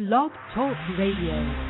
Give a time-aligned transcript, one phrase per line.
[0.00, 1.69] Blog Talk Radio.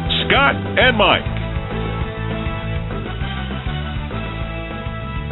[0.31, 1.27] Scott and Mike.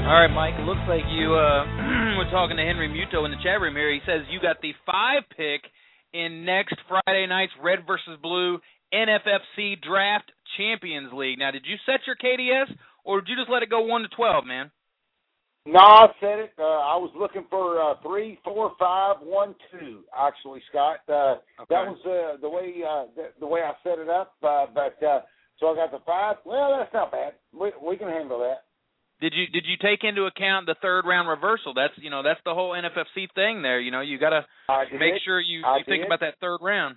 [0.03, 0.59] All right, Mike.
[0.67, 1.63] Looks like you uh,
[2.19, 3.93] were talking to Henry Muto in the chat room here.
[3.93, 5.63] He says you got the five pick
[6.11, 8.59] in next Friday night's Red versus Blue
[8.93, 11.39] NFFC Draft Champions League.
[11.39, 12.67] Now, did you set your KDS
[13.05, 14.69] or did you just let it go one to twelve, man?
[15.65, 16.51] No, I said it.
[16.57, 20.03] Uh, I was looking for uh, three, four, five, one, two.
[20.17, 21.69] Actually, Scott, uh, okay.
[21.69, 24.33] that was uh, the way uh, the, the way I set it up.
[24.41, 25.21] Uh, but uh,
[25.59, 26.37] so I got the five.
[26.45, 27.33] Well, that's not bad.
[27.53, 28.63] We we can handle that.
[29.21, 31.73] Did you did you take into account the third round reversal?
[31.73, 33.79] That's you know that's the whole NFFC thing there.
[33.79, 34.45] You know you got to
[34.97, 36.95] make sure you, you think about that third round.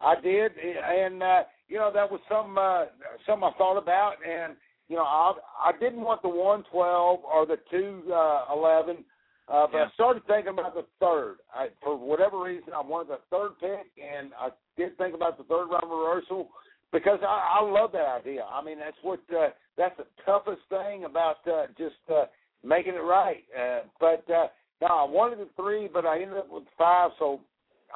[0.00, 2.86] I did, and uh, you know that was some uh,
[3.24, 4.56] something I thought about, and
[4.88, 5.32] you know I
[5.64, 9.04] I didn't want the one twelve or the two uh, eleven,
[9.48, 9.84] uh, but yeah.
[9.84, 11.36] I started thinking about the third.
[11.54, 15.44] I, for whatever reason, I wanted the third pick, and I did think about the
[15.44, 16.48] third round reversal
[16.92, 18.44] because I, I love that idea.
[18.44, 22.24] I mean, that's what uh, that's the toughest thing about uh, just uh,
[22.64, 23.44] making it right.
[23.56, 24.48] Uh, but uh,
[24.80, 27.40] no, I wanted the three, but I ended up with five, so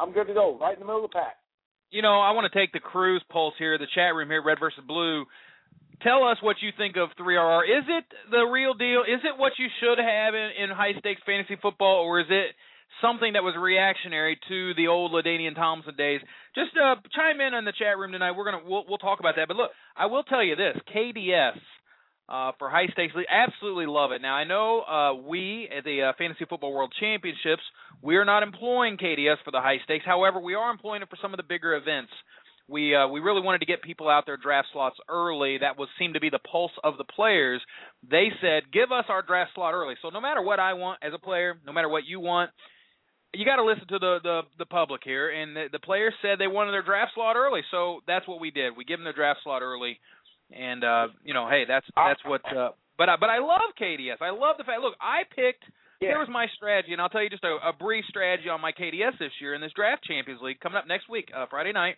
[0.00, 0.59] I'm good to go.
[0.59, 1.37] Right in the middle of the pack.
[1.91, 4.59] You know, I want to take the cruise pulse here, the chat room here, Red
[4.61, 5.25] versus Blue.
[6.03, 7.62] Tell us what you think of 3RR.
[7.65, 9.03] Is it the real deal?
[9.03, 12.56] Is it what you should have in, in high stakes fantasy football, or is it
[13.00, 16.21] something that was reactionary to the old LaDainian Tomlinson days.
[16.55, 18.33] Just uh, chime in in the chat room tonight.
[18.33, 19.49] We're gonna we'll, we'll talk about that.
[19.49, 21.59] But look, I will tell you this: KDS
[22.28, 24.22] uh, for high stakes league, absolutely love it.
[24.22, 27.62] Now I know uh, we at the uh, Fantasy Football World Championships
[28.03, 30.05] we are not employing KDS for the high stakes.
[30.06, 32.12] However, we are employing it for some of the bigger events.
[32.70, 35.58] We uh, we really wanted to get people out their draft slots early.
[35.58, 37.60] That was seemed to be the pulse of the players.
[38.08, 41.12] They said, "Give us our draft slot early." So no matter what I want as
[41.12, 42.50] a player, no matter what you want,
[43.34, 46.38] you got to listen to the, the the public here, and the, the players said
[46.38, 48.76] they wanted their draft slot early, so that's what we did.
[48.76, 49.99] We give them their draft slot early,
[50.50, 52.43] and uh, you know, hey, that's that's what.
[52.46, 54.20] Uh, but I, but I love KDS.
[54.20, 54.81] I love the fact.
[54.81, 55.64] Look, I picked.
[56.00, 56.11] Yeah.
[56.11, 58.73] Here was my strategy, and I'll tell you just a, a brief strategy on my
[58.73, 61.96] KDS this year in this Draft Champions League coming up next week, uh, Friday night.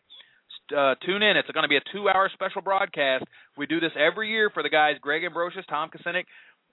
[0.76, 1.36] Uh, tune in.
[1.36, 3.24] It's going to be a two-hour special broadcast.
[3.56, 6.24] We do this every year for the guys Greg Ambrosius, Tom Kessenich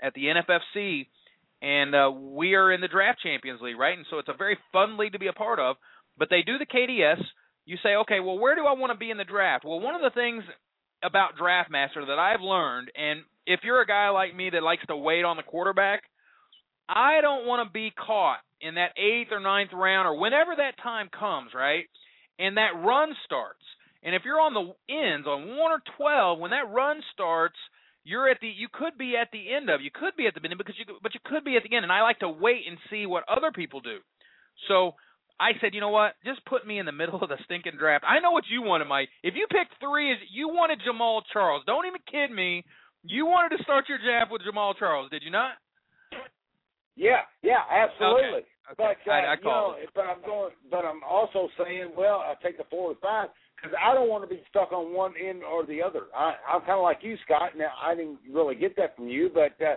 [0.01, 1.07] at the NFFC
[1.61, 3.97] and uh, we are in the Draft Champions League, right?
[3.97, 5.75] And so it's a very fun league to be a part of.
[6.17, 7.21] But they do the KDS.
[7.65, 9.65] You say, okay, well, where do I want to be in the draft?
[9.65, 10.43] Well, one of the things
[11.03, 14.95] about DraftMaster that I've learned, and if you're a guy like me that likes to
[14.95, 16.03] wait on the quarterback,
[16.87, 20.81] I don't want to be caught in that eighth or ninth round or whenever that
[20.81, 21.85] time comes, right?
[22.39, 23.63] And that run starts.
[24.01, 27.57] And if you're on the ends on one or twelve, when that run starts,
[28.03, 30.39] you're at the you could be at the end of you could be at the
[30.39, 31.83] beginning because you but you could be at the end.
[31.83, 33.99] And I like to wait and see what other people do.
[34.67, 34.95] So
[35.39, 36.15] I said, you know what?
[36.25, 38.05] Just put me in the middle of the stinking draft.
[38.07, 39.09] I know what you wanted, Mike.
[39.23, 41.63] If you picked three, is you wanted Jamaal Charles.
[41.65, 42.65] Don't even kid me.
[43.03, 45.51] You wanted to start your draft with Jamaal Charles, did you not?
[46.99, 48.43] Yeah, yeah, absolutely.
[48.71, 48.75] Okay.
[48.77, 49.89] But uh, I, I you know, it.
[49.95, 50.51] but I'm going.
[50.69, 54.29] But I'm also saying, well, I take the four or five because I don't want
[54.29, 56.11] to be stuck on one end or the other.
[56.13, 57.51] I, I'm kind of like you, Scott.
[57.57, 59.75] Now I didn't really get that from you, but uh,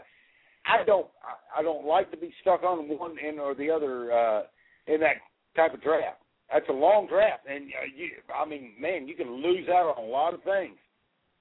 [0.66, 1.06] I don't.
[1.22, 4.42] I I don't like to be stuck on one end or the other uh,
[4.88, 5.22] in that
[5.54, 6.18] type of draft.
[6.52, 8.10] That's a long draft, and uh, you.
[8.34, 10.76] I mean, man, you can lose out on a lot of things.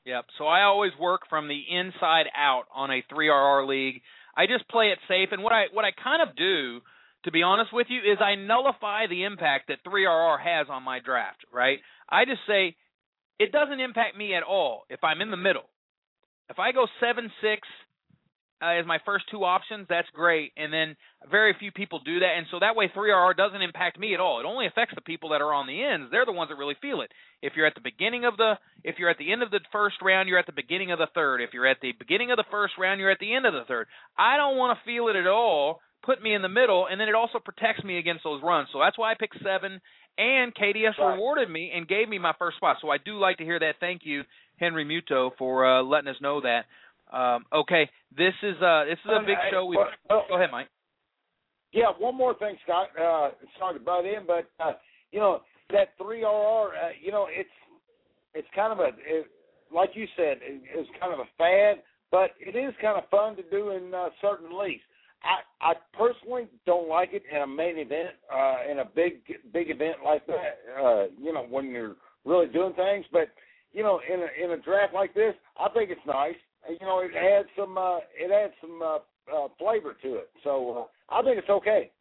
[0.06, 0.25] Yep.
[0.38, 4.01] So I always work from the inside out on a 3RR league.
[4.36, 6.81] I just play it safe, and what I what I kind of do,
[7.25, 11.00] to be honest with you, is I nullify the impact that 3RR has on my
[11.00, 11.45] draft.
[11.51, 11.80] Right?
[12.10, 12.75] I just say
[13.39, 15.69] it doesn't impact me at all if I'm in the middle.
[16.50, 17.68] If I go seven six
[18.62, 20.52] uh, as my first two options, that's great.
[20.56, 20.96] And then
[21.30, 24.40] very few people do that, and so that way 3RR doesn't impact me at all.
[24.40, 26.08] It only affects the people that are on the ends.
[26.12, 27.12] They're the ones that really feel it.
[27.42, 28.54] If you're at the beginning of the,
[28.84, 31.08] if you're at the end of the first round, you're at the beginning of the
[31.13, 31.42] third.
[31.42, 33.66] If you're at the beginning of the first round, you're at the end of the
[33.68, 33.88] third.
[34.18, 35.80] I don't want to feel it at all.
[36.04, 38.69] Put me in the middle, and then it also protects me against those runs.
[38.74, 39.80] So that's why I picked seven.
[40.18, 41.13] And KDS Right.
[41.13, 42.78] rewarded me and gave me my first spot.
[42.81, 43.75] So I do like to hear that.
[43.80, 44.24] Thank you,
[44.60, 46.66] Henry Muto, for uh, letting us know that.
[47.12, 49.66] Um, okay, this is uh this is a big show.
[49.66, 50.68] We Well, go ahead, Mike.
[51.74, 52.90] Yeah, one more thing, Scott.
[53.00, 54.74] Uh, sorry to butt in, but uh,
[55.12, 55.42] you know
[55.72, 56.28] that three RR.
[56.28, 57.50] Uh, you know, it's
[58.34, 59.28] it's kind of a it,
[59.74, 63.36] like you said, it, it's kind of a fad, but it is kind of fun
[63.38, 64.81] to do in uh, certain leagues.
[65.24, 69.22] I I personally don't like it in a main event, uh, in a big
[69.54, 70.60] big event like that.
[70.78, 73.30] Uh, you know, when you're really doing things, but
[73.72, 76.36] you know, in a in a draft like this, I think it's nice.
[76.69, 78.98] You know, it adds some uh, it adds some uh,
[79.34, 80.30] uh, flavor to it.
[80.44, 81.92] So uh, I think it's okay.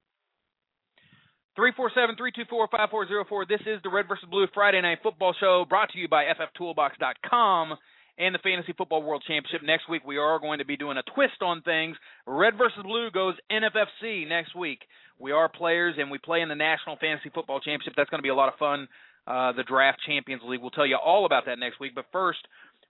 [1.57, 3.45] Three four seven three two four five four zero four.
[3.47, 7.77] This is the Red versus Blue Friday Night Football Show, brought to you by FFToolbox.com
[8.19, 9.67] and the Fantasy Football World Championship.
[9.67, 11.97] Next week we are going to be doing a twist on things.
[12.27, 14.81] Red versus Blue goes NFFC next week.
[15.19, 17.95] We are players and we play in the National Fantasy Football Championship.
[17.97, 18.89] That's going to be a lot of fun.
[19.27, 20.61] Uh, the Draft Champions League.
[20.61, 21.95] We'll tell you all about that next week.
[21.95, 22.41] But first,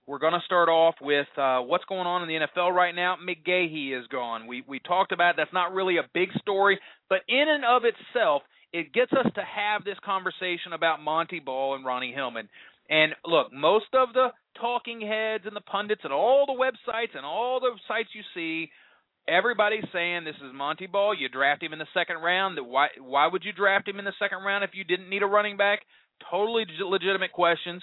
[0.07, 3.17] we're going to start off with uh, what's going on in the NFL right now.
[3.17, 4.47] McGahee is gone.
[4.47, 5.37] We we talked about it.
[5.37, 8.43] that's not really a big story, but in and of itself,
[8.73, 12.49] it gets us to have this conversation about Montee Ball and Ronnie Hillman.
[12.89, 14.29] And look, most of the
[14.61, 18.71] talking heads and the pundits and all the websites and all the sites you see,
[19.29, 21.15] everybody's saying this is Montee Ball.
[21.15, 22.59] You draft him in the second round.
[22.61, 25.27] Why why would you draft him in the second round if you didn't need a
[25.27, 25.81] running back?
[26.31, 27.83] Totally legitimate questions.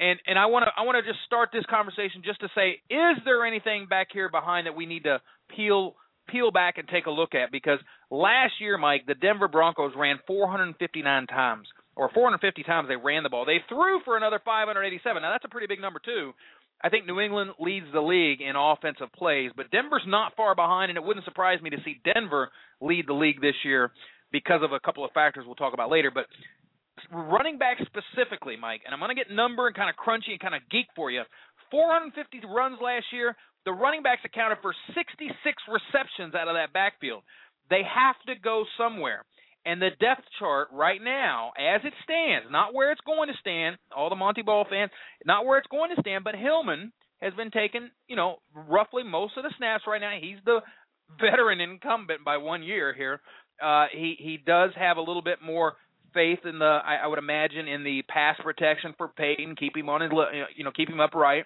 [0.00, 2.80] And and I want to I want to just start this conversation just to say,
[2.88, 5.20] is there anything back here behind that we need to
[5.54, 5.94] peel
[6.32, 7.52] peel back and take a look at?
[7.52, 7.78] Because
[8.10, 13.28] last year, Mike, the Denver Broncos ran 459 times, or 450 times they ran the
[13.28, 13.44] ball.
[13.44, 15.20] They threw for another 587.
[15.20, 16.32] Now that's a pretty big number too.
[16.82, 20.88] I think New England leads the league in offensive plays, but Denver's not far behind,
[20.88, 22.50] and it wouldn't surprise me to see Denver
[22.80, 23.90] lead the league this year
[24.32, 26.10] because of a couple of factors we'll talk about later.
[26.10, 26.24] But
[27.12, 30.40] running back specifically, Mike, and I'm going to get number and kind of crunchy and
[30.40, 31.22] kind of geek for you.
[31.70, 33.36] 450 runs last year.
[33.64, 35.36] The running backs accounted for 66
[35.68, 37.22] receptions out of that backfield.
[37.68, 39.24] They have to go somewhere.
[39.66, 43.76] And the depth chart right now, as it stands, not where it's going to stand,
[43.94, 44.90] all the Montee Ball fans,
[45.26, 49.36] not where it's going to stand, but Hillman has been taking, you know, roughly most
[49.36, 50.16] of the snaps right now.
[50.18, 50.60] He's the
[51.20, 53.20] veteran incumbent by one year here.
[53.62, 55.74] Uh, he he does have a little bit more
[56.12, 59.88] faith in the I, I would imagine in the pass protection for Peyton, keep him
[59.88, 60.10] on his
[60.56, 61.44] you know keep him upright.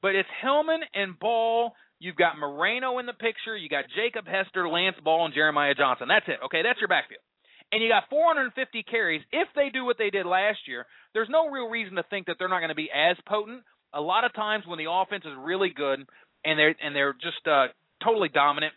[0.00, 1.72] But it's Hillman and Ball.
[2.00, 3.56] You've got Moreno in the picture.
[3.56, 6.08] You got Jacob Hester, Lance Ball, and Jeremiah Johnson.
[6.08, 6.44] That's it.
[6.46, 7.22] Okay, that's your backfield.
[7.70, 9.22] And you got 450 carries.
[9.30, 12.36] If they do what they did last year, there's no real reason to think that
[12.38, 13.62] they're not going to be as potent.
[13.94, 16.00] A lot of times when the offense is really good
[16.44, 17.68] and they're and they're just uh,
[18.04, 18.74] totally dominant,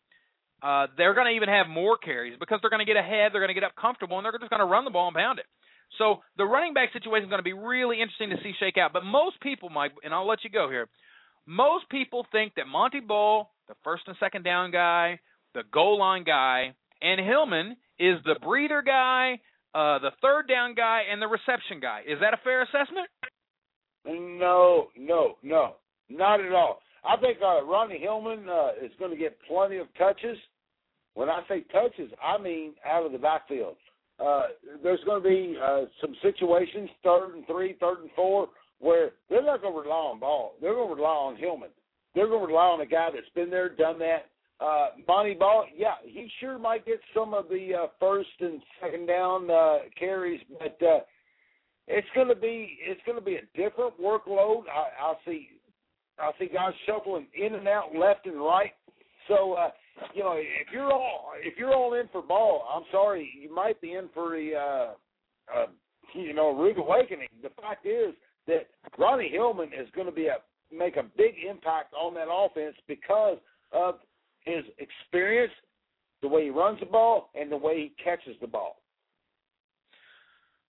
[0.66, 3.42] uh, they're going to even have more carries because they're going to get ahead, they're
[3.42, 5.38] going to get up comfortable, and they're just going to run the ball and pound
[5.38, 5.46] it.
[6.00, 8.92] So the running back situation is going to be really interesting to see shake out.
[8.92, 10.88] But most people, Mike, and I'll let you go here.
[11.46, 15.20] Most people think that Montee Ball, the first and second down guy,
[15.54, 19.40] the goal line guy, and Hillman is the breather guy,
[19.76, 22.02] uh, the third down guy, and the reception guy.
[22.08, 23.08] Is that a fair assessment?
[24.06, 25.76] No, no, no,
[26.10, 26.80] not at all.
[27.08, 30.38] I think uh, Ronnie Hillman uh, is going to get plenty of touches,
[31.16, 33.76] when I say touches, I mean out of the backfield.
[34.24, 34.44] Uh,
[34.84, 38.48] there's going to be uh, some situations, third and three, third and four,
[38.80, 40.54] where they're not going to rely on ball.
[40.62, 41.70] They're going to rely on Hillman.
[42.14, 44.30] They're going to rely on a guy that's been there, done that.
[44.62, 49.06] Uh, Montee Ball, yeah, he sure might get some of the uh, first and second
[49.06, 51.00] down uh, carries, but uh,
[51.88, 54.64] it's going to be it's going to be a different workload.
[54.74, 55.50] I, I see
[56.18, 58.72] I see guys shuffling in and out, left and right.
[59.28, 59.72] So uh,
[60.14, 63.80] you know, if you're all if you're all in for ball, I'm sorry, you might
[63.82, 64.92] be in for a uh,
[65.56, 65.66] uh,
[66.14, 67.28] you know rude awakening.
[67.42, 68.14] The fact is
[68.48, 70.38] that Ronnie Hillman is going to be a
[70.76, 73.38] make a big impact on that offense because
[73.72, 73.96] of
[74.42, 75.54] his experience,
[76.22, 78.78] the way he runs the ball, and the way he catches the ball.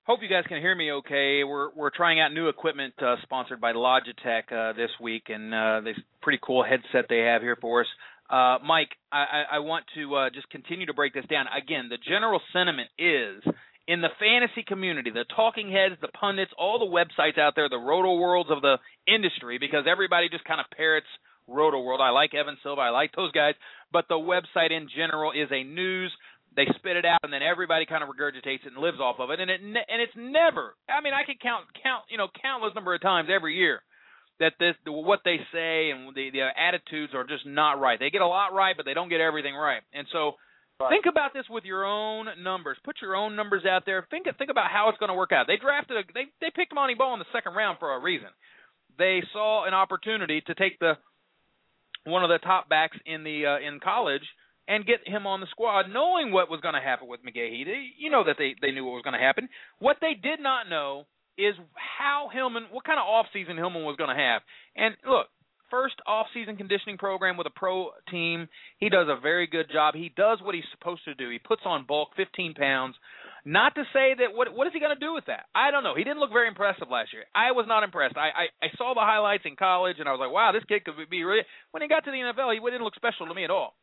[0.06, 1.42] Hope you guys can hear me okay.
[1.42, 5.80] We're we're trying out new equipment uh, sponsored by Logitech uh, this week, and uh,
[5.82, 7.88] this pretty cool headset they have here for us.
[8.28, 11.46] Uh, Mike, I, I want to uh, just continue to break this down.
[11.46, 13.42] Again, the general sentiment is
[13.86, 17.78] in the fantasy community, the talking heads, the pundits, all the websites out there, the
[17.78, 21.06] roto worlds of the industry, because everybody just kind of parrots
[21.46, 22.00] roto world.
[22.02, 23.54] I like Evan Silva, I like those guys,
[23.92, 26.12] but the website in general is a news.
[26.56, 29.30] They spit it out, and then everybody kind of regurgitates it and lives off of
[29.30, 29.38] it.
[29.38, 30.74] And it ne- and it's never.
[30.88, 33.82] I mean, I can count count you know countless number of times every year
[34.40, 37.98] that this what they say and the the attitudes are just not right.
[37.98, 39.82] They get a lot right, but they don't get everything right.
[39.92, 40.32] And so
[40.80, 40.90] right.
[40.90, 42.76] think about this with your own numbers.
[42.84, 44.06] Put your own numbers out there.
[44.10, 45.46] Think think about how it's going to work out.
[45.46, 48.28] They drafted a, they they picked Montee Ball in the second round for a reason.
[48.98, 50.94] They saw an opportunity to take the
[52.04, 54.22] one of the top backs in the uh, in college
[54.68, 57.64] and get him on the squad, knowing what was going to happen with McGahee.
[57.64, 59.48] They, you know that they they knew what was going to happen.
[59.78, 61.06] What they did not know
[61.38, 64.42] is how Hillman, what kind of off season Hillman was going to have.
[64.74, 65.26] And look,
[65.70, 68.48] first off season conditioning program with a pro team.
[68.78, 69.94] He does a very good job.
[69.94, 71.30] He does what he's supposed to do.
[71.30, 72.94] He puts on bulk, 15 pounds.
[73.44, 75.46] Not to say that what what is he going to do with that?
[75.54, 75.94] I don't know.
[75.94, 77.24] He didn't look very impressive last year.
[77.34, 78.16] I was not impressed.
[78.16, 80.84] I, I I saw the highlights in college and I was like, wow, this kid
[80.84, 81.42] could be really.
[81.70, 83.74] When he got to the NFL, he didn't look special to me at all.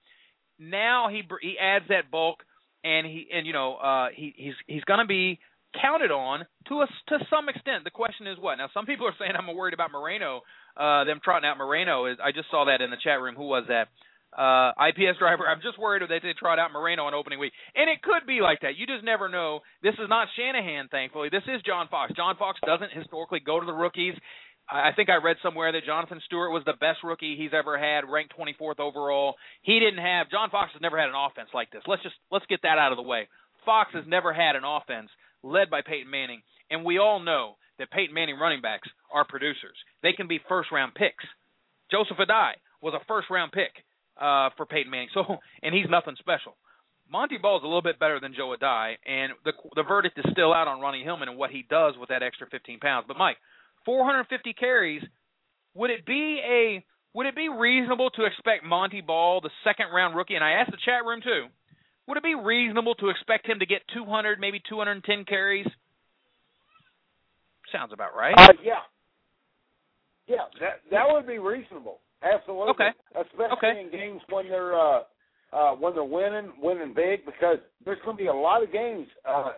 [0.59, 2.43] Now he he adds that bulk
[2.83, 5.39] and he and you know uh he he's he's going to be
[5.79, 7.83] counted on to a, to some extent.
[7.83, 8.55] The question is what?
[8.55, 10.41] Now, some people are saying I'm worried about Moreno.
[10.77, 12.05] Uh, them trotting out Moreno.
[12.05, 13.35] Is I just saw that in the chat room.
[13.35, 13.89] Who was that?
[14.33, 15.45] Uh, IPS driver.
[15.45, 18.41] I'm just worried that they trot out Moreno on opening week, and it could be
[18.41, 18.75] like that.
[18.75, 19.59] You just never know.
[19.83, 21.29] This is not Shanahan, thankfully.
[21.29, 22.13] This is John Fox.
[22.15, 24.15] John Fox doesn't historically go to the rookies.
[24.69, 28.09] I think I read somewhere that Jonathan Stewart was the best rookie he's ever had,
[28.09, 29.35] ranked 24th overall.
[29.61, 31.83] He didn't have John Fox has never had an offense like this.
[31.85, 33.27] Let's just let's get that out of the way.
[33.65, 35.09] Fox has never had an offense
[35.43, 39.77] led by Peyton Manning, and we all know that Peyton Manning running backs are producers.
[40.01, 41.25] They can be first round picks.
[41.91, 43.71] Joseph Addai was a first round pick
[44.19, 45.23] uh, for Peyton Manning, so
[45.63, 46.55] and he's nothing special.
[47.11, 50.25] Montee Ball is a little bit better than Joe Addai, and the the verdict is
[50.31, 53.05] still out on Ronnie Hillman and what he does with that extra 15 pounds.
[53.07, 53.37] But Mike,
[53.85, 55.03] 450 carries,
[55.73, 56.83] would it be a
[57.13, 60.71] would it be reasonable to expect Montee Ball, the second round rookie, and I asked
[60.71, 61.45] the chat room too,
[62.07, 65.67] would it be reasonable to expect him to get 200, maybe 210 carries?
[67.71, 68.35] Sounds about right.
[68.37, 68.73] Uh, yeah.
[70.27, 71.99] Yeah, that that would be reasonable.
[72.21, 72.71] Absolutely.
[72.71, 72.89] Okay.
[73.19, 73.81] Especially okay.
[73.81, 75.01] in games when they're uh,
[75.51, 79.07] uh, when they're winning, winning big, because there's going to be a lot of games
[79.27, 79.51] uh,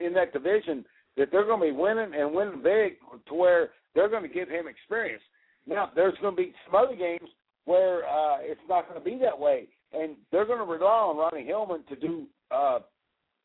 [0.00, 0.84] in that division
[1.16, 2.94] that they're going to be winning and winning big,
[3.28, 5.22] to where they're going to give him experience.
[5.66, 7.28] Now, there's going to be some other games
[7.64, 11.16] where uh, it's not going to be that way and they're going to rely on
[11.16, 12.80] Ronnie Hillman to do uh,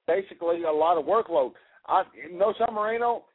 [0.08, 1.52] basically a lot of workload.
[1.88, 3.26] I, no San Marino.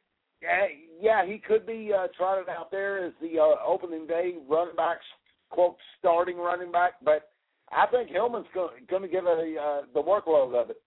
[0.41, 0.67] yeah,
[1.01, 5.05] yeah, he could be uh, trotted out there as the uh, opening day running backs,
[5.49, 7.29] quote, starting running back, but
[7.71, 10.77] I think Hillman's going, to give a, uh, the workload of it.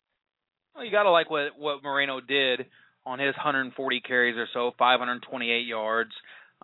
[0.74, 2.66] Well, you got to like what what Moreno did
[3.04, 6.12] on his 140 carries or so, 528 yards.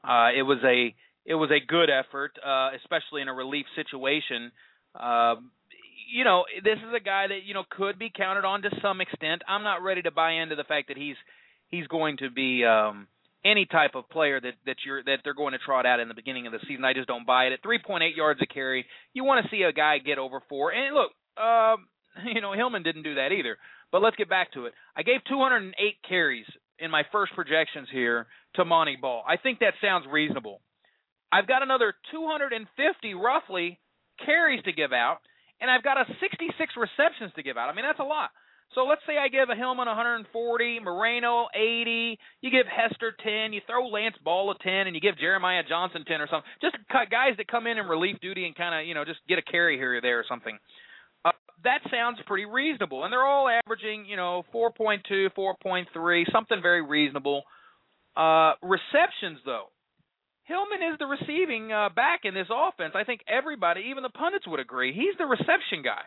[0.03, 0.95] Uh, it was a
[1.25, 4.53] it was a good effort, uh, especially in a relief situation.
[4.95, 5.51] Um,
[6.07, 9.01] you know, this is a guy that you know could be counted on to some
[9.01, 9.43] extent.
[9.49, 11.17] I'm not ready to buy into the fact that he's
[11.69, 13.09] he's going to be um,
[13.45, 16.15] any type of player that that you're that they're going to trot out in the
[16.15, 16.85] beginning of the season.
[16.85, 17.53] I just don't buy it.
[17.53, 20.73] At 3.8 yards a carry, you want to see a guy get over four.
[20.73, 21.87] And look, um,
[22.35, 23.59] you know, Hillman didn't do that either.
[23.93, 24.75] But let's get back to it.
[24.97, 25.75] I gave 208
[26.09, 26.47] carries
[26.79, 29.23] in my first projections here to Montee Ball.
[29.27, 30.61] I think that sounds reasonable.
[31.33, 33.79] I've got another 250 roughly
[34.25, 35.19] carries to give out,
[35.61, 37.69] and I've got a 66 receptions to give out.
[37.69, 38.31] I mean, that's a lot.
[38.75, 43.61] So let's say I give a Hillman 140, Moreno 80, you give Hester 10, you
[43.67, 46.51] throw Lance Ball a 10, and you give Jeremiah Johnson 10 or something.
[46.61, 49.39] Just guys that come in in relief duty and kind of, you know, just get
[49.39, 50.59] a carry here or there or something.
[51.25, 51.33] Uh,
[51.65, 53.05] that sounds pretty reasonable.
[53.05, 57.45] And they're all averaging, you know, 4.2, 4.3, something very reasonable.
[58.17, 59.71] Uh, receptions, though.
[60.47, 62.95] Hillman is the receiving uh, back in this offense.
[62.95, 64.93] I think everybody, even the pundits, would agree.
[64.95, 66.03] He's the reception guy.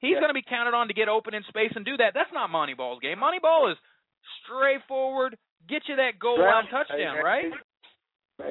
[0.00, 0.20] He's Yeah.
[0.20, 2.12] going to be counted on to get open in space and do that.
[2.14, 3.18] That's not Montee Ball's game.
[3.18, 3.78] Montee Ball is
[4.44, 5.36] straightforward,
[5.68, 7.52] get you that goal line touchdown, right?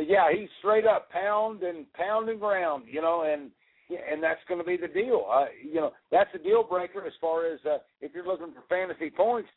[0.05, 3.51] Yeah, he's straight up pound and pound and ground, you know, and
[3.89, 5.25] and that's going to be the deal.
[5.31, 8.63] Uh, you know, that's a deal breaker as far as uh, if you're looking for
[8.67, 9.47] fantasy points.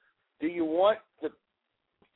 [0.40, 1.30] Do you want the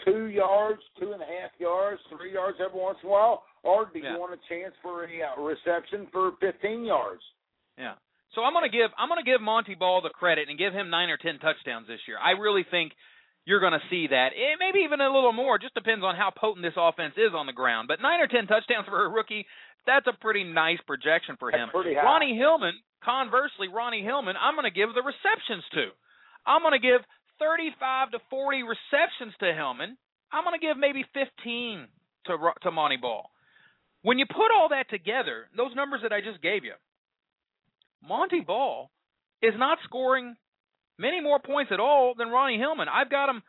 [0.05, 3.87] two yards, two and a half yards, three yards every once in a while, or
[3.93, 4.15] do Yeah.
[4.15, 7.23] you want a chance for a uh, reception for 15 yards?
[7.79, 7.95] Yeah.
[8.35, 11.09] So I'm gonna give I'm gonna give Montee Ball the credit and give him nine
[11.11, 12.19] or ten touchdowns this year.
[12.19, 12.93] I really think
[13.45, 14.33] you're gonna see that.
[14.35, 15.59] It, maybe even a little more.
[15.59, 17.87] Just depends on how potent this offense is on the ground.
[17.87, 19.47] But nine or ten touchdowns for a rookie,
[19.87, 21.71] that's a pretty nice projection for him.
[21.71, 22.03] That's pretty high.
[22.03, 22.75] Ronnie Hillman,
[23.05, 25.91] conversely, Ronnie Hillman, I'm gonna give the receptions to.
[26.45, 27.03] I'm gonna give
[27.39, 29.97] 35 to 40 receptions to Hillman.
[30.33, 31.89] I'm gonna give maybe 15
[32.27, 33.31] to to Montee Ball.
[34.03, 36.75] When you put all that together, those numbers that I just gave you,
[38.03, 38.91] Montee Ball
[39.43, 40.37] is not scoring
[40.99, 42.89] many more points at all than Ronnie Hillman.
[42.89, 43.43] I've got him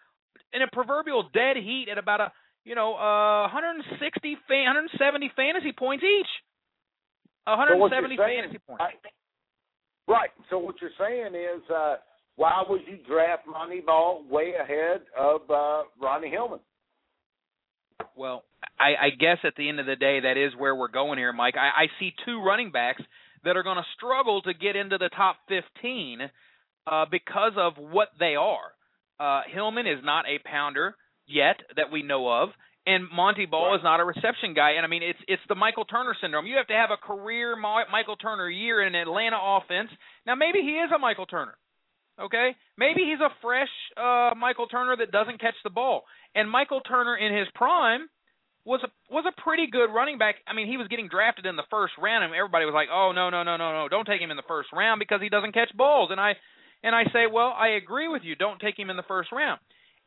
[0.53, 2.31] in a proverbial dead heat at about a
[2.63, 6.27] you know uh 160 fa- 170 fantasy points each.
[7.45, 8.83] So 170 saying- fantasy points.
[8.83, 10.31] I- right.
[10.49, 11.97] So what you're saying is, uh,
[12.35, 16.59] why would you draft Montee Ball way ahead of uh, Ronnie Hillman?
[18.15, 18.43] Well,
[18.79, 21.31] I, I guess at the end of the day, that is where we're going here,
[21.33, 21.55] Mike.
[21.57, 23.01] I, I see two running backs
[23.43, 26.19] that are going to struggle to get into the top 15
[26.87, 28.71] uh, because of what they are.
[29.19, 32.49] Uh, Hillman is not a pounder yet that we know of,
[32.85, 33.75] and Montee Ball Right.
[33.77, 34.71] is not a reception guy.
[34.71, 36.45] And I mean, it's it's the Michael Turner syndrome.
[36.45, 39.89] You have to have a career Michael Turner year in an Atlanta offense.
[40.27, 41.55] Now, maybe he is a Michael Turner.
[42.19, 46.03] Okay, maybe he's a fresh uh, Michael Turner that doesn't catch the ball.
[46.33, 48.07] And Michael Turner in his prime
[48.63, 50.35] was a was a pretty good running back.
[50.47, 53.11] I mean, he was getting drafted in the first round, and everybody was like, "Oh
[53.13, 53.87] no, no, no, no, no!
[53.89, 56.33] Don't take him in the first round because he doesn't catch balls." And I
[56.83, 58.35] and I say, "Well, I agree with you.
[58.35, 59.59] Don't take him in the first round."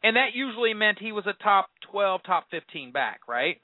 [0.02, 3.60] And that usually meant he was a top 12, top 15 back, right?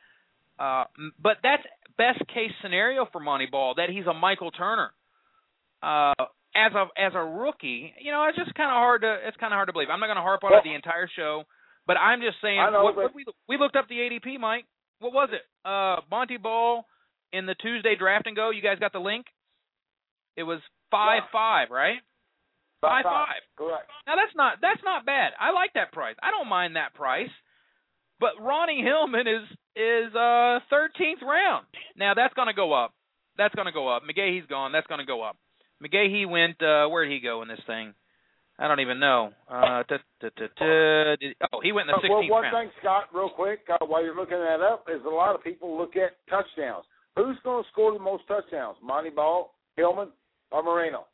[0.59, 0.85] Uh,
[1.23, 1.63] but that's
[1.97, 4.93] best case scenario for Montee Ball that he's a Michael Turner.
[5.83, 6.15] Uh,
[6.55, 9.53] as a as a rookie, you know, it's just kind of hard to it's kind
[9.53, 9.89] of hard to believe.
[9.91, 11.45] I'm not going to harp on Well- it the entire show,
[11.87, 12.57] but I'm just saying.
[12.73, 14.65] Know, what, what we we looked up the ADP, Mike.
[15.01, 15.43] What was it?
[15.65, 16.87] Uh, Montee Ball
[17.33, 18.51] in the Tuesday draft and go.
[18.51, 19.27] You guys got the link.
[20.37, 21.33] It was five Yeah.
[21.33, 21.99] five, right?
[22.81, 23.41] Five five.
[23.57, 23.89] Correct.
[24.07, 25.33] Now that's not that's not bad.
[25.41, 26.17] I like that price.
[26.23, 27.31] I don't mind that price.
[28.21, 29.43] But Ronnie Hillman is
[29.75, 31.67] is uh thirteenth round.
[31.97, 32.93] Now that's gonna go up.
[33.37, 34.03] That's gonna go up.
[34.05, 34.71] McGahee's gone.
[34.73, 35.37] That's gonna go up.
[35.83, 37.95] McGahee went uh where'd he go in this thing?
[38.59, 39.31] I don't even know.
[39.51, 42.43] Uh ta, ta, ta, ta, did- oh he went in the Uh, sixteenth well, one
[42.45, 42.69] round.
[42.69, 45.77] thing, Scott, real quick, uh, while you're looking that up, is a lot of people
[45.77, 46.85] look at touchdowns.
[47.17, 48.77] Who's going to score the most touchdowns?
[48.83, 50.09] Montee Ball, Hillman,
[50.51, 51.07] or Moreno?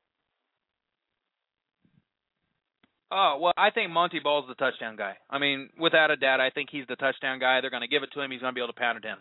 [3.13, 5.17] Oh well, I think Montee Ball's the touchdown guy.
[5.29, 7.61] I mean, without a doubt, I think he's the touchdown guy.
[7.61, 8.31] They're going to give it to him.
[8.31, 9.17] He's going to be able to pound it in.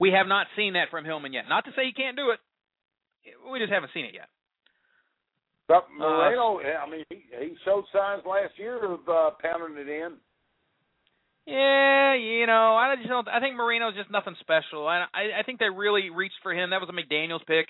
[0.00, 1.44] We have not seen that from Hillman yet.
[1.48, 2.40] Not to say he can't do it.
[3.50, 4.26] We just haven't seen it yet.
[5.68, 10.14] But Moreno, I mean, he, he showed signs last year of uh, pounding it in.
[11.46, 13.28] Yeah, you know, I just don't.
[13.28, 14.86] I think Moreno's just nothing special.
[14.86, 16.70] I, I I think they really reached for him.
[16.70, 17.68] That was a McDaniel's pick.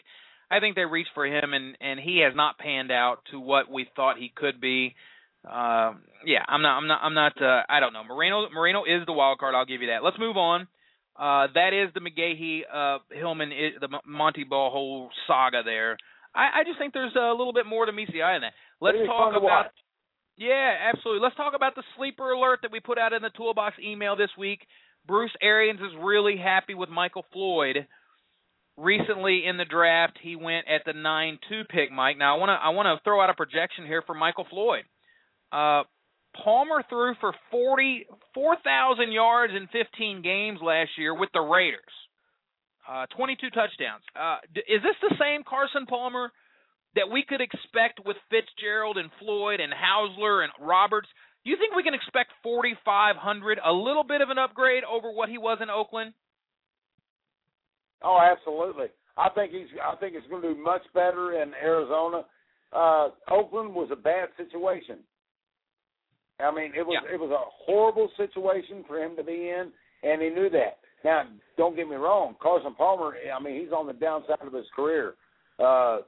[0.50, 3.70] I think they reached for him, and and he has not panned out to what
[3.70, 4.94] we thought he could be.
[5.44, 6.78] Um, yeah, I'm not.
[6.78, 7.00] I'm not.
[7.02, 7.42] I'm not.
[7.42, 8.04] Uh, I don't know.
[8.04, 8.48] Moreno.
[8.50, 9.54] Moreno is the wild card.
[9.54, 10.04] I'll give you that.
[10.04, 10.66] Let's move on.
[11.16, 15.96] Uh, that is the McGahee uh, Hillman, the Montee Ball whole saga there.
[16.34, 18.52] I, I just think there's a little bit more to meets the eye in that.
[18.80, 19.72] Let's talk about
[20.38, 21.22] yeah, absolutely.
[21.22, 24.30] Let's talk about the sleeper alert that we put out in the toolbox email this
[24.38, 24.60] week.
[25.04, 27.86] Bruce Arians is really happy with Michael Floyd.
[28.76, 32.16] Recently in the draft, he went at the nine two pick, Mike.
[32.16, 34.84] Now I want to I want to throw out a projection here for Michael Floyd.
[35.50, 35.82] Uh,
[36.44, 41.82] Palmer threw for forty four thousand yards in 15 games last year with the Raiders.
[42.88, 44.02] Uh, 22 touchdowns.
[44.16, 46.32] Uh, d- is this the same Carson Palmer
[46.96, 51.08] that we could expect with Fitzgerald and Floyd and Housler and Roberts?
[51.44, 55.28] Do you think we can expect 4,500, a little bit of an upgrade over what
[55.28, 56.14] he was in Oakland?
[58.02, 58.86] Oh, absolutely.
[59.16, 59.66] I think he's.
[59.82, 62.22] I think it's going to do much better in Arizona.
[62.72, 64.98] Uh, Oakland was a bad situation.
[66.40, 67.12] I mean, it was Yeah.
[67.14, 69.72] it was a horrible situation for him to be in,
[70.04, 70.78] and he knew that.
[71.04, 71.24] Now,
[71.56, 73.14] don't get me wrong, Carson Palmer.
[73.34, 75.14] I mean, he's on the downside of his career,
[75.58, 75.98] uh,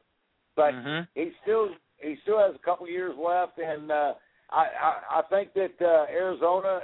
[0.56, 1.08] but Mhm.
[1.14, 4.14] he's still he still has a couple years left, and uh,
[4.50, 6.80] I, I I think that uh, Arizona,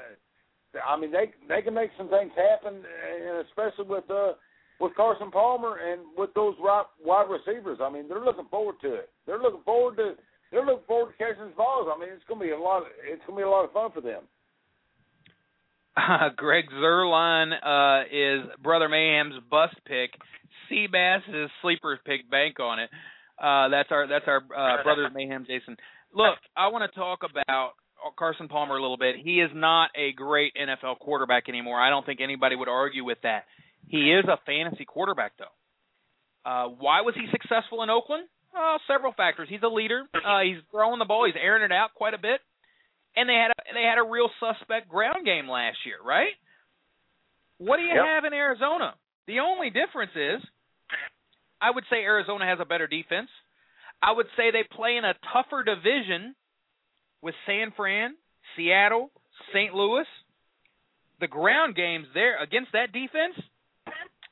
[0.86, 4.34] I mean they they can make some things happen, and especially with uh
[4.78, 7.78] with Carson Palmer and with those wide receivers.
[7.80, 9.10] I mean they're looking forward to it.
[9.26, 10.14] They're looking forward to
[10.52, 11.88] they're looking forward to catching balls.
[11.92, 12.82] I mean it's to be a lot.
[12.82, 14.24] Of, it's going to be a lot of fun for them.
[15.96, 20.10] Uh, Greg Zuerlein uh, is Brother Mayhem's bust pick.
[20.70, 22.30] Seabass is sleeper pick.
[22.30, 22.90] Bank on it.
[23.38, 25.76] Uh, that's our that's our uh, Brothers Mayhem, Jason.
[26.14, 27.72] Look, I want to talk about
[28.18, 29.16] Carson Palmer a little bit.
[29.22, 31.80] He is not a great NFL quarterback anymore.
[31.80, 33.44] I don't think anybody would argue with that.
[33.88, 36.50] He is a fantasy quarterback, though.
[36.50, 38.24] Uh, why was he successful in Oakland?
[38.56, 39.48] Uh, several factors.
[39.50, 40.04] He's a leader.
[40.14, 41.26] Uh, he's throwing the ball.
[41.26, 42.40] He's airing it out quite a bit
[43.16, 46.36] and they had a, they had a real suspect ground game last year, right?
[47.58, 48.04] What do you yep.
[48.04, 48.94] have in Arizona?
[49.26, 50.44] The only difference is,
[51.60, 53.28] I would say Arizona has a better defense.
[54.02, 56.36] I would say they play in a tougher division
[57.22, 58.14] with San Fran,
[58.54, 59.10] Seattle,
[59.52, 59.72] St.
[59.74, 60.06] Louis.
[61.18, 63.40] The ground games there against that defense,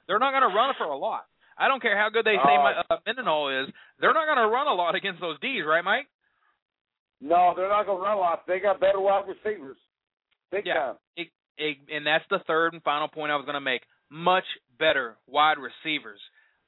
[0.07, 1.25] they're not going to run for a lot.
[1.57, 3.73] I don't care how good they say uh, uh, Mendenhall is.
[4.01, 6.09] They're not going to run a lot against those D's, right, Mike?
[7.25, 8.47] No, they're not going to run a lot.
[8.47, 9.79] They got better wide receivers.
[10.53, 10.75] Big yeah.
[10.75, 10.95] time.
[11.17, 13.81] It, it, and that's the third and final point I was going to make.
[14.11, 14.45] Much
[14.79, 16.21] better wide receivers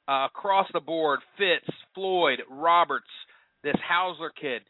[0.09, 1.21] uh, across the board.
[1.37, 3.13] Fitz, Floyd, Roberts,
[3.63, 4.63] this Housler kid.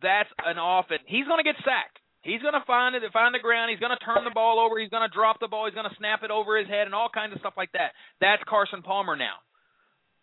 [0.00, 1.02] That's an offense.
[1.06, 1.98] He's going to get sacked.
[2.22, 3.74] He's going to find it, find the ground.
[3.74, 4.78] He's going to turn the ball over.
[4.78, 5.66] He's going to drop the ball.
[5.66, 7.98] He's going to snap it over his head and all kinds of stuff like that.
[8.20, 9.42] That's Carson Palmer now.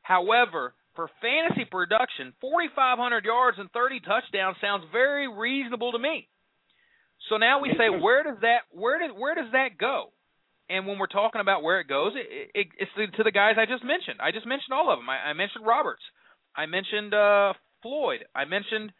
[0.01, 6.27] However, for fantasy production, 4,500 yards and 30 touchdowns sounds very reasonable to me.
[7.31, 10.11] So now we say, where does that where does where does that go?
[10.67, 13.65] And when we're talking about where it goes, it, it, it's to the guys I
[13.65, 14.19] just mentioned.
[14.19, 15.09] I just mentioned all of them.
[15.09, 16.03] I, I mentioned Roberts.
[16.51, 18.27] I mentioned uh, Floyd.
[18.35, 18.91] I mentioned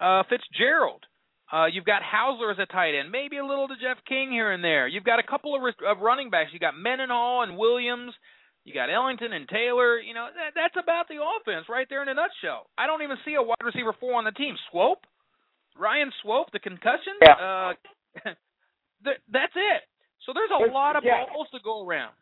[0.00, 1.04] uh, Fitzgerald.
[1.52, 4.52] Uh, you've got Housler as a tight end, maybe a little to Jeff King here
[4.52, 4.88] and there.
[4.88, 6.48] You've got a couple of, of running backs.
[6.52, 8.14] You've got Mendenhall and Williams
[8.64, 9.98] you got Ellington and Taylor.
[9.98, 12.70] You know that, that's about the offense right there in a nutshell.
[12.78, 14.54] I don't even see a wide receiver four on the team.
[14.70, 15.02] Swope,
[15.78, 17.18] Ryan Swope, the concussion.
[17.20, 17.34] Yeah.
[17.34, 17.72] Uh,
[19.04, 19.82] that's it.
[20.26, 21.26] So there's a lot of yeah.
[21.26, 22.14] balls to go around.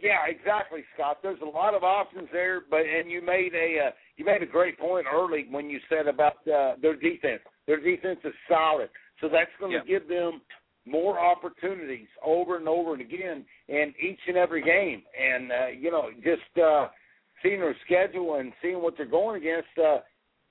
[0.00, 1.18] Yeah, exactly, Scott.
[1.22, 4.46] There's a lot of options there, but and you made a uh, you made a
[4.46, 7.42] great point early when you said about uh, their defense.
[7.66, 8.88] Their defense is solid,
[9.20, 9.98] so that's going to yeah.
[9.98, 10.40] give them
[10.86, 15.02] more opportunities over and over and again in each and every game.
[15.20, 16.88] And uh, you know, just uh,
[17.42, 19.68] seeing their schedule and seeing what they're going against.
[19.78, 19.98] Uh,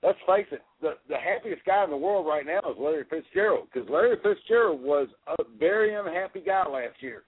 [0.04, 3.67] let's face it, the the happiest guy in the world right now is Larry Fitzgerald
[3.72, 7.24] because Larry Fitzgerald was a very unhappy guy last year.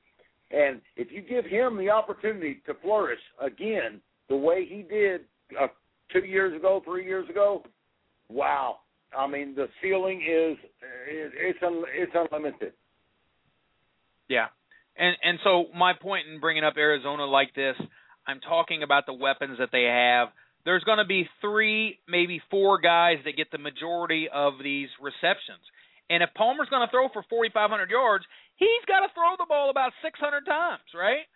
[0.51, 5.21] And if you give him the opportunity to flourish again the way he did
[5.59, 5.67] uh,
[6.11, 7.63] two years ago, three years ago,
[8.29, 8.77] wow!
[9.17, 10.57] I mean, the ceiling is
[11.07, 12.73] it's un, it's unlimited.
[14.29, 14.47] Yeah.
[14.97, 17.75] And and so my point in bringing up Arizona like this,
[18.27, 20.29] I'm talking about the weapons that they have.
[20.65, 25.59] There's going to be three, maybe four guys that get the majority of these receptions.
[26.09, 28.23] And if Palmer's going to throw for 4,500 yards,
[28.55, 31.27] he's got to throw the ball about 600 times, right?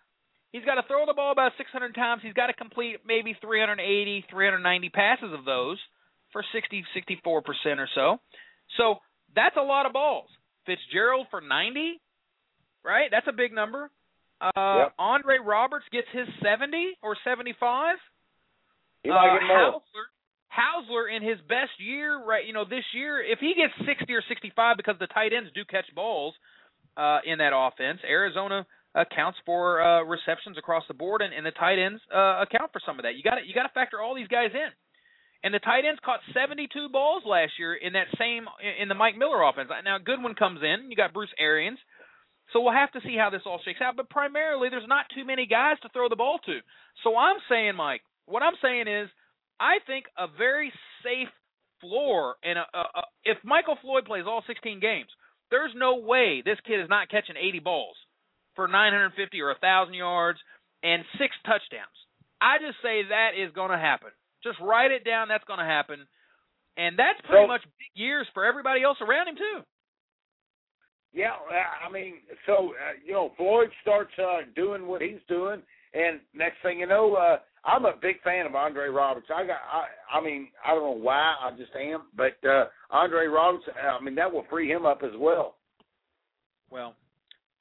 [0.51, 2.21] He's got to throw the ball about 600 times.
[2.23, 5.77] He's got to complete maybe 380, 390 passes of those
[6.31, 7.25] for 60, 64%
[7.79, 8.17] or so.
[8.77, 8.95] So
[9.35, 10.29] that's a lot of balls.
[10.65, 11.99] Fitzgerald for 90,
[12.87, 13.09] right?
[13.11, 13.91] That's a big number.
[14.39, 14.93] Uh, yep.
[14.97, 17.97] Andre Roberts gets his 70 or 75.
[19.03, 19.81] He might uh, get more.
[19.81, 20.07] Housler,
[20.53, 22.45] Housler in his best year, right?
[22.45, 25.65] You know, this year, if he gets 60 or 65, because the tight ends do
[25.65, 26.33] catch balls
[26.95, 31.51] uh, in that offense, Arizona accounts for uh, receptions across the board, and, and the
[31.51, 33.15] tight ends uh, account for some of that.
[33.15, 34.69] You got you got to factor all these guys in.
[35.43, 38.49] And the tight ends caught 72 balls last year in that same
[38.81, 39.69] in the Mike Miller offense.
[39.85, 40.89] Now Goodwin comes in.
[40.89, 41.77] You got Bruce Arians.
[42.53, 43.95] So we'll have to see how this all shakes out.
[43.97, 46.59] But primarily, there's not too many guys to throw the ball to.
[47.03, 49.09] So I'm saying, Mike, what I'm saying is,
[49.59, 50.71] I think a very
[51.03, 51.29] safe
[51.81, 55.09] floor, and a, a, a, if Michael Floyd plays all 16 games,
[55.49, 57.95] there's no way this kid is not catching 80 balls
[58.55, 60.39] for 950 or 1,000 yards
[60.83, 61.97] and six touchdowns.
[62.41, 64.09] I just say that is going to happen.
[64.43, 65.27] Just write it down.
[65.27, 66.05] That's going to happen.
[66.77, 69.57] And that's pretty so, much big years for everybody else around him, too.
[71.13, 71.31] Yeah,
[71.87, 72.15] I mean,
[72.45, 75.61] so uh, you know, Floyd starts uh, doing what he's doing,
[75.93, 79.27] and next thing you know, uh, I'm a big fan of Andre Roberts.
[79.33, 83.27] I got, I, I mean, I don't know why, I just am, but uh, Andre
[83.27, 85.55] Roberts, I mean, that will free him up as well.
[86.69, 86.95] Well,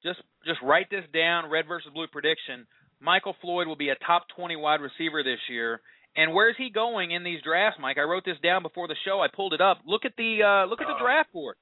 [0.03, 1.49] just just write this down.
[1.49, 2.67] Red versus blue prediction.
[2.99, 5.81] Michael Floyd will be a top 20 wide receiver this year,
[6.15, 7.97] And where's he going in these drafts, Mike?
[7.97, 9.21] I wrote this down before the show.
[9.21, 9.79] I pulled it up.
[9.85, 11.55] Look at the uh, look at the draft board.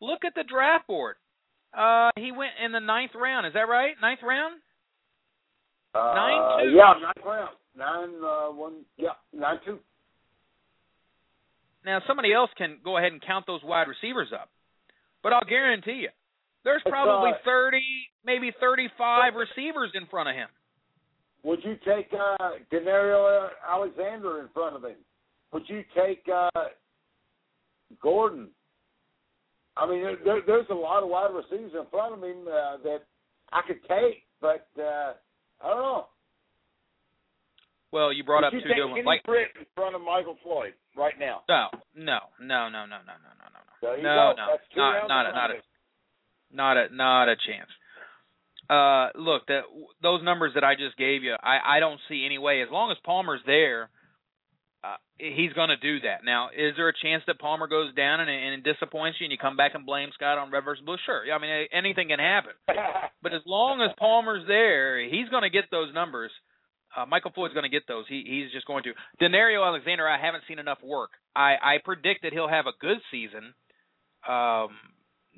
[0.00, 1.16] Look at the draft board.
[1.76, 3.46] Uh, he went in the ninth round.
[3.46, 3.94] Is that right?
[4.00, 4.60] Ninth round.
[5.94, 6.70] Uh, Nine two.
[6.70, 7.56] Yeah, ninth round.
[7.76, 8.84] Nine uh, one.
[8.96, 9.78] Yeah, nine two.
[11.84, 14.50] Now somebody else can go ahead and count those wide receivers up,
[15.22, 16.10] but I'll guarantee you,
[16.64, 17.78] there's probably uh, 30,
[18.24, 20.48] maybe 35 receivers in front of him.
[21.42, 24.96] Would you take uh, Danario Alexander in front of him?
[25.52, 26.50] Would you take uh,
[28.02, 28.48] Gordon?
[29.80, 32.76] I mean, there- there, there's a lot of wide receivers in front of him uh,
[32.84, 33.00] that
[33.52, 35.14] I could take, but uh,
[35.64, 36.06] I don't know.
[37.92, 39.06] Well, you brought Would up you two take good ones.
[39.06, 41.42] Like Britt in front of Michael Floyd right now?
[41.48, 41.66] no,
[41.96, 45.50] no, no, no, no, no, no, no, There you no, no, not not a, not
[45.50, 45.54] a
[46.52, 47.70] not a not a chance.
[48.68, 49.62] Uh, look, that
[50.02, 52.62] those numbers that I just gave you, I I don't see any way.
[52.62, 53.90] As long as Palmer's there,
[54.82, 56.24] uh, he's going to do that.
[56.24, 59.36] Now, is there a chance that Palmer goes down and, and disappoints you, and you
[59.36, 60.96] come back and blame Scott on red versus blue?
[61.04, 61.22] Sure.
[61.30, 62.52] I mean, anything can happen.
[63.22, 66.30] But as long as Palmer's there, he's going to get those numbers.
[66.96, 68.06] Uh, Michael Floyd's going to get those.
[68.08, 68.94] He he's just going to.
[69.22, 71.10] Danario Alexander, I haven't seen enough work.
[71.36, 73.52] I I predict that he'll have a good season,
[74.26, 74.68] um,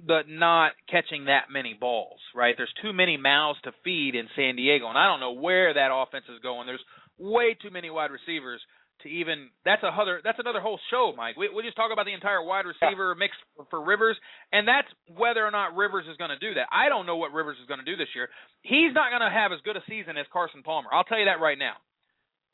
[0.07, 2.21] but not catching that many balls.
[2.37, 2.55] Right?
[2.57, 5.91] There's too many mouths to feed in San Diego, and I don't know where that
[5.93, 6.69] offense is going.
[6.69, 6.85] There's
[7.19, 8.61] way too many wide receivers
[9.03, 9.51] to even.
[9.65, 10.21] That's a other.
[10.23, 11.37] That's another whole show, Mike.
[11.37, 14.17] We we just talk about the entire wide receiver mix for, for Rivers,
[14.53, 16.67] and that's whether or not Rivers is going to do that.
[16.71, 18.29] I don't know what Rivers is going to do this year.
[18.63, 20.91] He's not going to have as good a season as Carson Palmer.
[20.93, 21.79] I'll tell you that right now.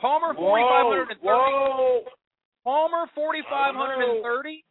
[0.01, 2.09] Palmer forty five hundred and thirty.
[2.65, 4.65] Palmer forty five hundred and thirty.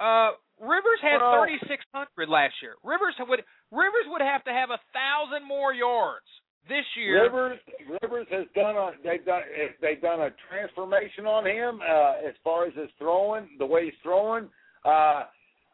[0.00, 2.74] Uh, Rivers had thirty six hundred last year.
[2.82, 6.26] Rivers would Rivers would have to have a thousand more yards
[6.68, 7.22] this year.
[7.24, 7.58] Rivers
[8.02, 9.42] Rivers has done a they've done
[9.80, 13.94] they've done a transformation on him uh, as far as his throwing, the way he's
[14.02, 14.44] throwing.
[14.84, 15.24] Uh,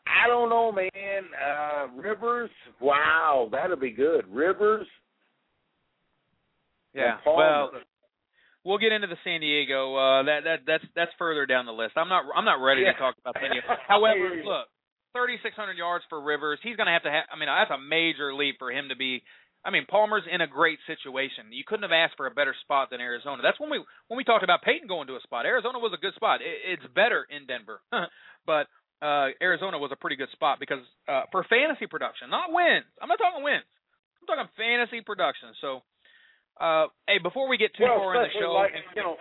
[0.06, 0.90] I don't know, man.
[0.92, 2.50] Uh, Rivers,
[2.80, 4.26] wow, that'll be good.
[4.28, 4.86] Rivers,
[6.94, 7.16] Yeah.
[7.26, 7.70] Well,
[8.64, 9.94] we'll get into the San Diego.
[9.96, 11.92] Uh, that that that's that's further down the list.
[11.96, 12.92] I'm not I'm not ready Yeah.
[12.92, 13.66] to talk about San Diego.
[13.88, 14.66] However, look,
[15.14, 16.58] 3,600 yards for Rivers.
[16.62, 17.24] He's going to have to have.
[17.32, 19.22] I mean, that's a major leap for him to be.
[19.64, 21.54] I mean, Palmer's in a great situation.
[21.54, 23.42] You couldn't have asked for a better spot than Arizona.
[23.42, 25.46] That's when we when we talked about Peyton going to a spot.
[25.46, 26.40] Arizona was a good spot.
[26.42, 27.80] It, it's better in Denver,
[28.46, 28.66] but
[28.98, 32.86] uh, Arizona was a pretty good spot because uh, for fantasy production, not wins.
[33.00, 33.66] I'm not talking wins.
[34.22, 35.54] I'm talking fantasy production.
[35.62, 35.82] So,
[36.58, 39.16] uh, hey, before we get too well, far in the show, like and- you know,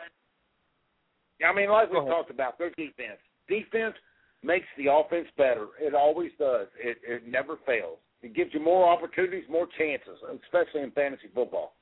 [1.42, 2.10] I mean, like we ahead.
[2.10, 3.18] talked about, their defense.
[3.50, 3.96] Defense
[4.44, 5.68] makes the offense better.
[5.80, 6.68] It always does.
[6.78, 7.98] It it never fails.
[8.22, 11.74] It gives you more opportunities, more chances, especially in fantasy football.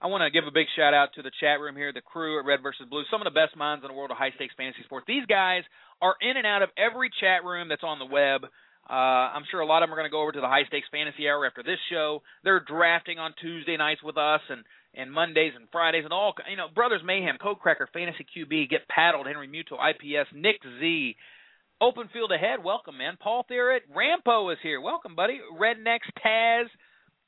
[0.00, 2.38] I want to give a big shout out to the chat room here, the crew
[2.38, 4.54] at Red versus Blue, some of the best minds in the world of high stakes
[4.56, 5.06] fantasy sports.
[5.08, 5.62] These guys
[6.02, 8.44] are in and out of every chat room that's on the web.
[8.88, 10.68] Uh, I'm sure a lot of them are going to go over to the high
[10.68, 12.20] stakes fantasy hour after this show.
[12.42, 14.64] They're drafting on Tuesday nights with us and
[14.96, 18.86] and Mondays and Fridays and all you know Brothers Mayhem, Code Cracker, Fantasy QB, Get
[18.88, 21.16] Paddled, Henry Muto, IPS, Nick Z,
[21.80, 23.18] Open Field Ahead, welcome man.
[23.20, 25.40] Paul Thierrett, Rampo is here, welcome buddy.
[25.60, 26.66] Rednecks, Taz,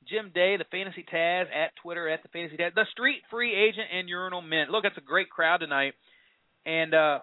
[0.09, 3.89] Jim Day, the Fantasy Taz at Twitter at the Fantasy Taz, the Street Free Agent,
[3.93, 4.71] and Urinal Mint.
[4.71, 5.95] Look, it's a great crowd tonight,
[6.65, 7.19] and uh,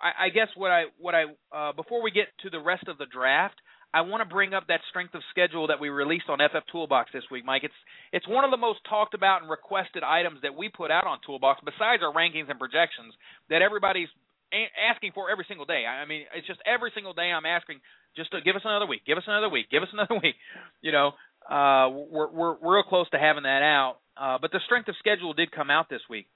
[0.00, 2.98] I, I guess what I what I uh, before we get to the rest of
[2.98, 3.54] the draft,
[3.94, 7.12] I want to bring up that strength of schedule that we released on FF Toolbox
[7.14, 7.62] this week, Mike.
[7.62, 7.80] It's
[8.12, 11.18] it's one of the most talked about and requested items that we put out on
[11.24, 13.14] Toolbox, besides our rankings and projections
[13.50, 14.08] that everybody's
[14.52, 15.84] asking for every single day.
[15.86, 17.80] I mean, it's just every single day I'm asking
[18.16, 20.36] just to give us another week, give us another week, give us another week.
[20.82, 21.12] You know,
[21.48, 23.98] uh, we're we're we're real close to having that out.
[24.16, 26.26] Uh, but the strength of schedule did come out this week.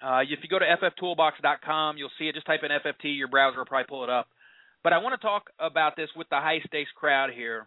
[0.00, 2.34] Uh, if you go to fftoolbox.com, you'll see it.
[2.34, 4.28] Just type in FFT, your browser will probably pull it up.
[4.84, 7.66] But I want to talk about this with the high stakes crowd here.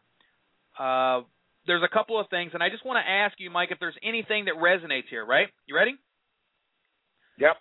[0.80, 1.22] Uh,
[1.68, 3.98] there's a couple of things, and I just want to ask you, Mike, if there's
[4.02, 5.26] anything that resonates here.
[5.26, 5.48] Right?
[5.66, 5.96] You ready?
[7.38, 7.58] Yep.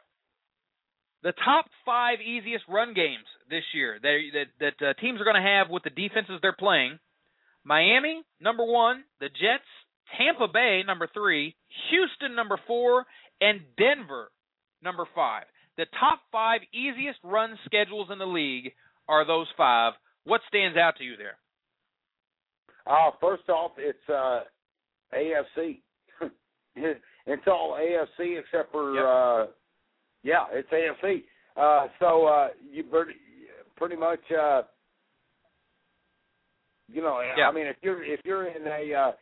[1.23, 5.37] The top five easiest run games this year that that, that uh, teams are going
[5.37, 6.99] to have with the defenses they're playing:
[7.65, 9.69] Miami number one, the Jets,
[10.17, 11.55] Tampa Bay number three,
[11.91, 13.05] Houston number four,
[13.41, 14.31] and Denver
[14.83, 15.45] number five.
[15.77, 18.73] The top five easiest run schedules in the league
[19.09, 19.95] are those five.
[20.25, 21.39] What stands out to you there?
[22.87, 24.41] Uh, first off, it's uh,
[25.15, 25.81] AFC.
[27.27, 29.55] it's all AFC except for Yep.
[30.23, 31.25] Yeah, it's AFC.
[31.57, 33.15] Uh, so uh, you pretty,
[33.77, 34.63] pretty much uh,
[36.93, 37.49] you know, Yeah.
[37.49, 39.13] I mean, if you're if you're in a uh,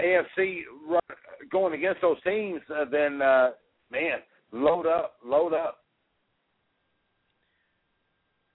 [0.00, 1.00] AFC run,
[1.50, 3.50] going against those teams, uh, then uh,
[3.90, 4.18] man,
[4.52, 5.78] load up, load up.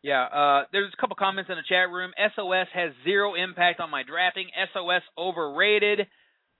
[0.02, 2.12] Yeah, uh, there's a couple comments in the chat room.
[2.36, 4.50] SOS has zero impact on my drafting.
[4.74, 6.02] SOS overrated.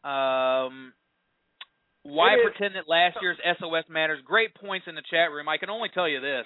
[0.04, 0.94] Um,
[2.04, 4.20] why pretend that last year's SOS matters?
[4.26, 5.48] Great points in the chat room.
[5.48, 6.46] I can only tell you this.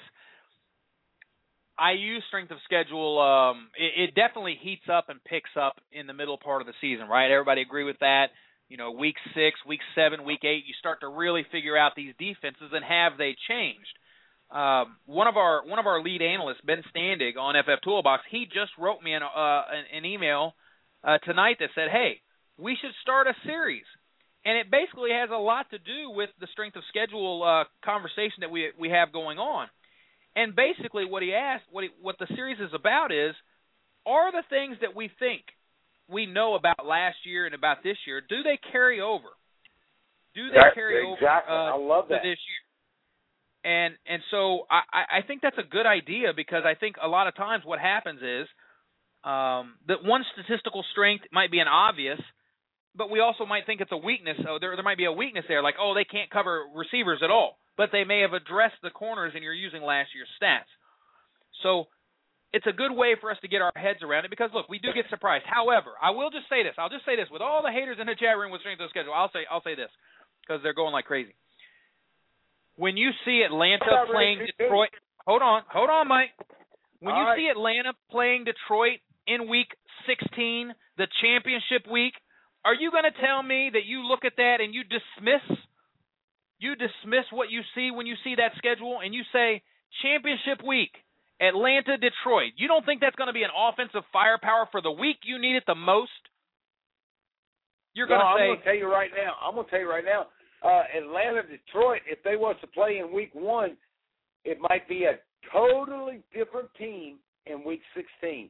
[1.77, 3.19] I use strength of schedule.
[3.21, 6.73] Um, it, it definitely heats up and picks up in the middle part of the
[6.81, 7.29] season, right?
[7.29, 8.27] Everybody agree with that.
[8.69, 12.13] You know, week six, week seven, week eight, you start to really figure out these
[12.19, 13.93] defenses and have they changed.
[14.49, 18.45] Um, one of our one of our lead analysts, Ben Standig on FF Toolbox, he
[18.45, 20.53] just wrote me an uh, an, an email
[21.03, 22.21] uh, tonight that said, "Hey,
[22.57, 23.83] we should start a series,"
[24.47, 28.39] and it basically has a lot to do with the strength of schedule uh, conversation
[28.41, 29.67] that we we have going on.
[30.37, 33.35] And basically, what he asked, what he, what the series is about is,
[34.05, 35.41] are the things that we think
[36.07, 39.27] we know about last year and about this year, do they carry over?
[40.33, 41.53] Do they That- carry exactly.
[41.53, 42.23] over uh, I love to that.
[42.23, 42.63] this year?
[43.65, 47.27] And and so I, I think that's a good idea because I think a lot
[47.27, 48.47] of times what happens is
[49.25, 52.19] um, that one statistical strength might be an obvious,
[52.97, 54.37] but we also might think it's a weakness.
[54.43, 57.29] So there there might be a weakness there, like oh they can't cover receivers at
[57.29, 60.69] all, but they may have addressed the corners and you're using last year's stats.
[61.63, 61.85] So
[62.53, 64.79] it's a good way for us to get our heads around it because look, we
[64.79, 65.45] do get surprised.
[65.45, 66.73] However, I will just say this.
[66.77, 68.89] I'll just say this with all the haters in the chat room with strength of
[68.89, 69.13] schedule.
[69.13, 69.91] I'll say I'll say this
[70.41, 71.35] because they're going like crazy.
[72.77, 74.93] When you see Atlanta playing Detroit,
[75.25, 76.29] hold on, hold on, Mike.
[76.99, 77.37] When All you right.
[77.37, 79.69] see Atlanta playing Detroit in week
[80.07, 82.13] 16, the championship week,
[82.67, 85.45] are you going to tell me that you look at that and you dismiss
[86.59, 89.61] you dismiss what you see when you see that schedule and you say
[90.01, 90.91] championship week,
[91.39, 92.57] Atlanta Detroit.
[92.57, 95.55] You don't think that's going to be an offensive firepower for the week you need
[95.55, 96.11] it the most?
[97.93, 99.37] You're going no, to I'm going to tell you right now.
[99.41, 100.27] I'm going to tell you right now.
[100.65, 102.01] Uh, Atlanta, Detroit.
[102.09, 103.77] If they was to play in Week One,
[104.43, 105.17] it might be a
[105.53, 108.49] totally different team in Week 16.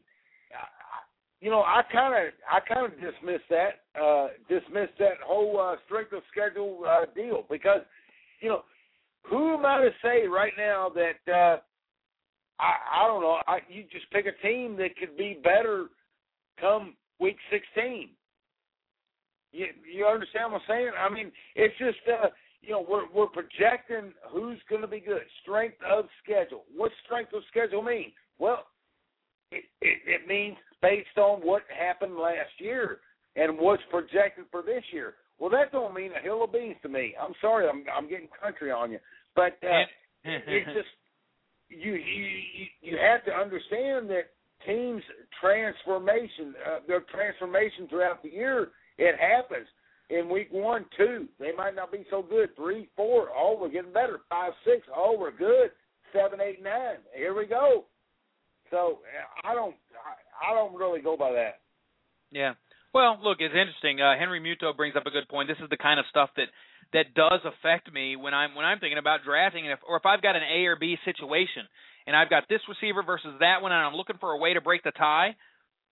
[1.39, 5.75] You know, I kind of, I kind of dismiss that, uh, dismiss that whole uh,
[5.85, 7.81] strength of schedule uh, deal because,
[8.41, 8.63] you know,
[9.29, 11.57] who am I to say right now that uh,
[12.59, 13.37] I, I don't know?
[13.47, 15.87] I, you just pick a team that could be better
[16.59, 18.09] come Week 16.
[19.51, 20.91] You you understand what I'm saying?
[20.99, 22.27] I mean, it's just uh,
[22.61, 25.21] you know we're we're projecting who's going to be good.
[25.41, 26.63] Strength of schedule.
[26.75, 28.11] What strength of schedule mean?
[28.39, 28.65] Well,
[29.51, 32.99] it, it it means based on what happened last year
[33.35, 35.15] and what's projected for this year.
[35.39, 37.13] Well, that don't mean a hill of beans to me.
[37.21, 38.99] I'm sorry, I'm I'm getting country on you,
[39.35, 39.83] but uh,
[40.23, 40.87] it's just
[41.69, 42.27] you you
[42.81, 44.31] you- have to understand that
[44.65, 45.03] teams
[45.39, 49.67] transformation uh, their transformation throughout the year it happens.
[50.09, 52.55] In week one two they might not be so good.
[52.55, 54.19] Three four oh we're getting better.
[54.29, 55.71] Five six oh we're good.
[56.13, 57.85] Seven eight nine here we go.
[58.71, 58.99] So
[59.43, 59.75] i don't
[60.41, 61.59] i, don't really go by that
[62.31, 62.53] Yeah.
[62.93, 64.01] Well, look, it's interesting.
[64.01, 65.47] Uh, Henry Muto brings up a good point.
[65.47, 66.47] This is the kind of stuff that
[66.93, 70.05] that does affect me when I'm when I'm thinking about drafting, and if, or if
[70.05, 71.67] I've got an A or B situation,
[72.07, 74.61] and I've got this receiver versus that one, and I'm looking for a way to
[74.61, 75.35] break the tie.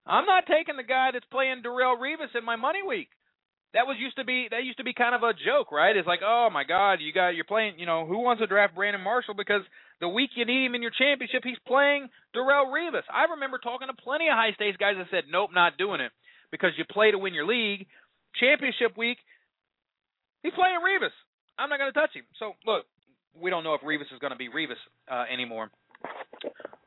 [0.07, 3.09] I'm not taking the guy that's playing Darrelle Revis in my money week.
[3.75, 5.91] That was used to be that used to be kind of a joke, right?
[5.95, 7.75] It's like, oh my God, you got you're playing.
[7.77, 9.67] You know, who wants to draft Brandon Marshall because
[9.99, 13.03] the week you need him in your championship, he's playing Darrelle Revis.
[13.11, 16.15] I remember talking to plenty of high stakes guys that said, nope, not doing it
[16.51, 17.85] because you play to win your league.
[18.39, 19.19] Championship week,
[20.43, 21.15] he's playing Revis.
[21.59, 22.23] I'm not going to touch him.
[22.39, 22.87] So look,
[23.35, 24.79] we don't know if Revis is going to be Revis
[25.11, 25.69] uh, anymore.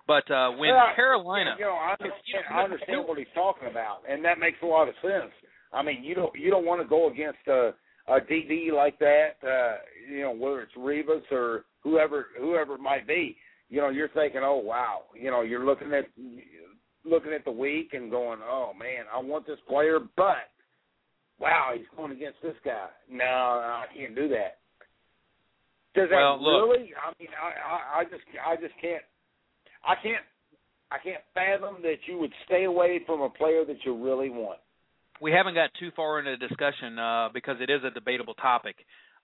[0.08, 4.08] But uh, when Well, Carolina, you know i understand i understand what he's talking about
[4.08, 5.28] and that makes a lot of sense
[5.72, 7.72] i mean you don't you don't want to go against a
[8.08, 9.76] a dd like that uh
[10.10, 13.36] you know whether it's Revis or whoever whoever it might be
[13.68, 16.06] you know you're thinking oh wow you know you're looking at
[17.04, 20.48] looking at the week and going oh man i want this player but
[21.38, 24.58] wow he's going against this guy no i can't do that
[25.94, 26.68] does that Well, look.
[26.70, 29.02] really i mean i i, I just i just can't
[29.84, 30.24] I can't
[30.90, 34.58] I can't fathom that you would stay away from a player that you really want.
[35.20, 38.76] We haven't got too far into the discussion uh, because it is a debatable topic.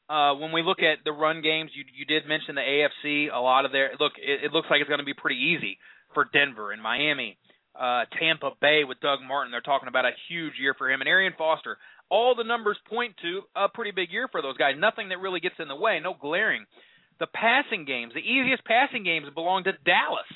[0.09, 3.32] Uh, when we look at the run games, you you did mention the AFC.
[3.32, 5.78] A lot of their look, it, it looks like it's going to be pretty easy
[6.12, 7.38] for Denver and Miami,
[7.74, 9.51] uh, Tampa Bay with Doug Martin.
[9.51, 11.78] They're talking about a huge year for him and Arian Foster.
[12.11, 14.74] All the numbers point to a pretty big year for those guys.
[14.78, 16.01] Nothing that really gets in the way.
[16.03, 16.66] No glaring.
[17.18, 20.28] The passing games, the easiest passing games belong to Dallas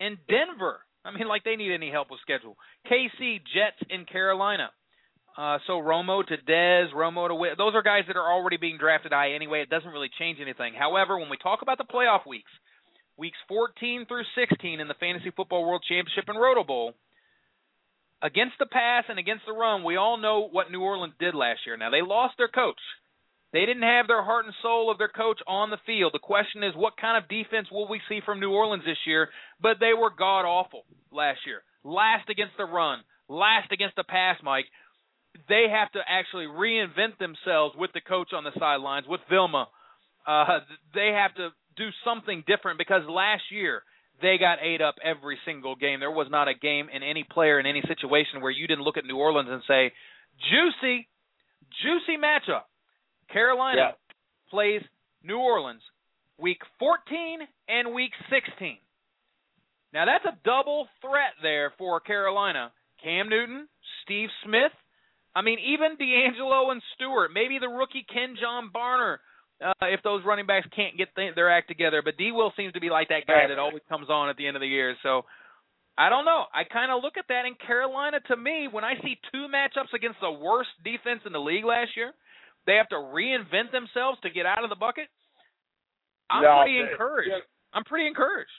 [0.00, 0.80] and Denver.
[1.04, 2.56] I mean, like they need any help with schedule.
[2.90, 4.70] KC, Jets, in Carolina.
[5.36, 7.56] Uh, so Romo to Dez, Romo to Witt.
[7.56, 9.62] Those are guys that are already being drafted high anyway.
[9.62, 10.74] It doesn't really change anything.
[10.78, 12.50] However, when we talk about the playoff weeks,
[13.16, 16.92] weeks 14 through 16 in the Fantasy Football World Championship and Roto Bowl,
[18.22, 21.60] against the pass and against the run, we all know what New Orleans did last
[21.66, 21.76] year.
[21.76, 22.80] Now they lost their coach.
[23.52, 26.14] They didn't have their heart and soul of their coach on the field.
[26.14, 29.28] The question is, what kind of defense will we see from New Orleans this year?
[29.60, 31.62] But they were god awful last year.
[31.84, 34.66] Last against the run, last against the pass, Mike.
[35.48, 39.68] They have to actually reinvent themselves with the coach on the sidelines, with Vilma.
[40.26, 40.60] Uh,
[40.94, 43.82] they have to do something different because last year
[44.20, 46.00] they got ate up every single game.
[46.00, 48.96] There was not a game in any player in any situation where you didn't look
[48.98, 49.92] at New Orleans and say,
[50.50, 51.08] juicy,
[51.82, 52.64] juicy matchup.
[53.32, 53.92] Carolina Yeah.
[54.50, 54.82] plays
[55.24, 55.82] New Orleans
[56.38, 58.78] week 14 and week 16.
[59.92, 62.72] Now that's a double threat there for Carolina.
[63.02, 63.68] Cam Newton,
[64.02, 64.72] Steve Smith.
[65.34, 67.30] I mean, even DeAngelo and Stewart.
[67.32, 69.18] Maybe the rookie Kenjon Barner,
[69.64, 72.02] uh, if those running backs can't get th- their act together.
[72.04, 72.32] But D.
[72.32, 74.60] Will seems to be like that guy that always comes on at the end of
[74.60, 74.94] the year.
[75.02, 75.24] So
[75.96, 76.44] I don't know.
[76.52, 78.20] I kind of look at that in Carolina.
[78.28, 81.96] To me, when I see two matchups against the worst defense in the league last
[81.96, 82.12] year,
[82.66, 85.08] they have to reinvent themselves to get out of the bucket.
[86.30, 87.30] I'm No, pretty encouraged.
[87.30, 87.40] yeah.
[87.72, 88.50] I'm pretty encouraged.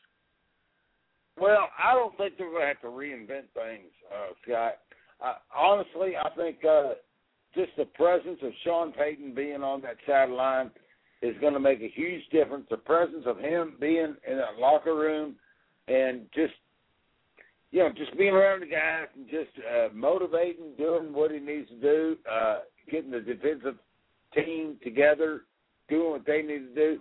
[1.39, 4.77] Well, I don't think they're going to have to reinvent things, uh, Scott.
[5.21, 6.93] I, honestly, I think uh,
[7.55, 10.71] just the presence of Sean Payton being on that sideline
[11.21, 12.65] is going to make a huge difference.
[12.69, 15.35] The presence of him being in that locker room
[15.87, 16.53] and just
[17.71, 21.69] you know just being around the guys and just uh, motivating, doing what he needs
[21.69, 22.59] to do, uh,
[22.91, 23.75] getting the defensive
[24.33, 25.41] team together,
[25.89, 26.99] doing what they need to do.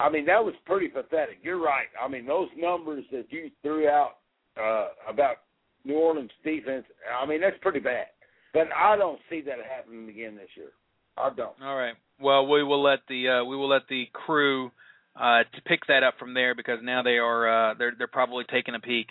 [0.00, 1.38] I mean, that was pretty pathetic.
[1.42, 1.88] You're right.
[2.00, 4.18] I mean, those numbers that you threw out
[4.56, 5.38] uh, about
[5.84, 6.84] New Orleans defense,
[7.20, 8.06] I mean, that's pretty bad.
[8.52, 10.70] But I don't see that happening again this year.
[11.16, 11.60] I don't.
[11.62, 11.94] All right.
[12.20, 14.70] Well, we will let the uh, we will let the crew
[15.16, 18.44] uh, to pick that up from there because now they are uh, they're they're probably
[18.50, 19.08] taking a peek.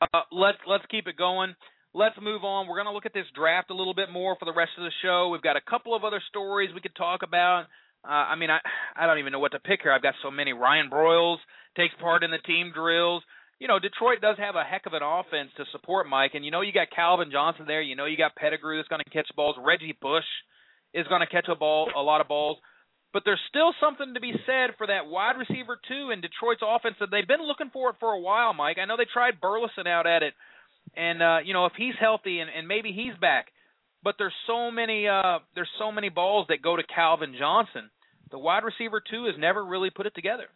[0.00, 1.54] Uh, let's let's keep it going.
[1.94, 2.66] Let's move on.
[2.66, 4.82] We're going to look at this draft a little bit more for the rest of
[4.82, 5.28] the show.
[5.28, 7.66] We've got a couple of other stories we could talk about.
[8.04, 8.58] Uh, I mean, I
[8.96, 9.92] I don't even know what to pick here.
[9.92, 10.52] I've got so many.
[10.52, 11.38] Ryan Broyles
[11.76, 13.22] takes part in the team drills.
[13.58, 16.50] You know, Detroit does have a heck of an offense to support Mike, and you
[16.50, 17.80] know you got Calvin Johnson there.
[17.80, 19.56] You know you got Pettigrew that's going to catch balls.
[19.58, 20.26] Reggie Bush
[20.92, 22.58] is going to catch a ball, a lot of balls.
[23.12, 26.96] But there's still something to be said for that wide receiver two in Detroit's offense
[26.98, 28.76] that they've been looking for it for a while, Mike.
[28.82, 30.34] I know they tried Burleson out at it,
[30.96, 33.46] and uh, you know if he's healthy and, and maybe he's back,
[34.02, 37.88] but there's so many uh, there's so many balls that go to Calvin Johnson.
[38.32, 40.46] The wide receiver two has never really put it together.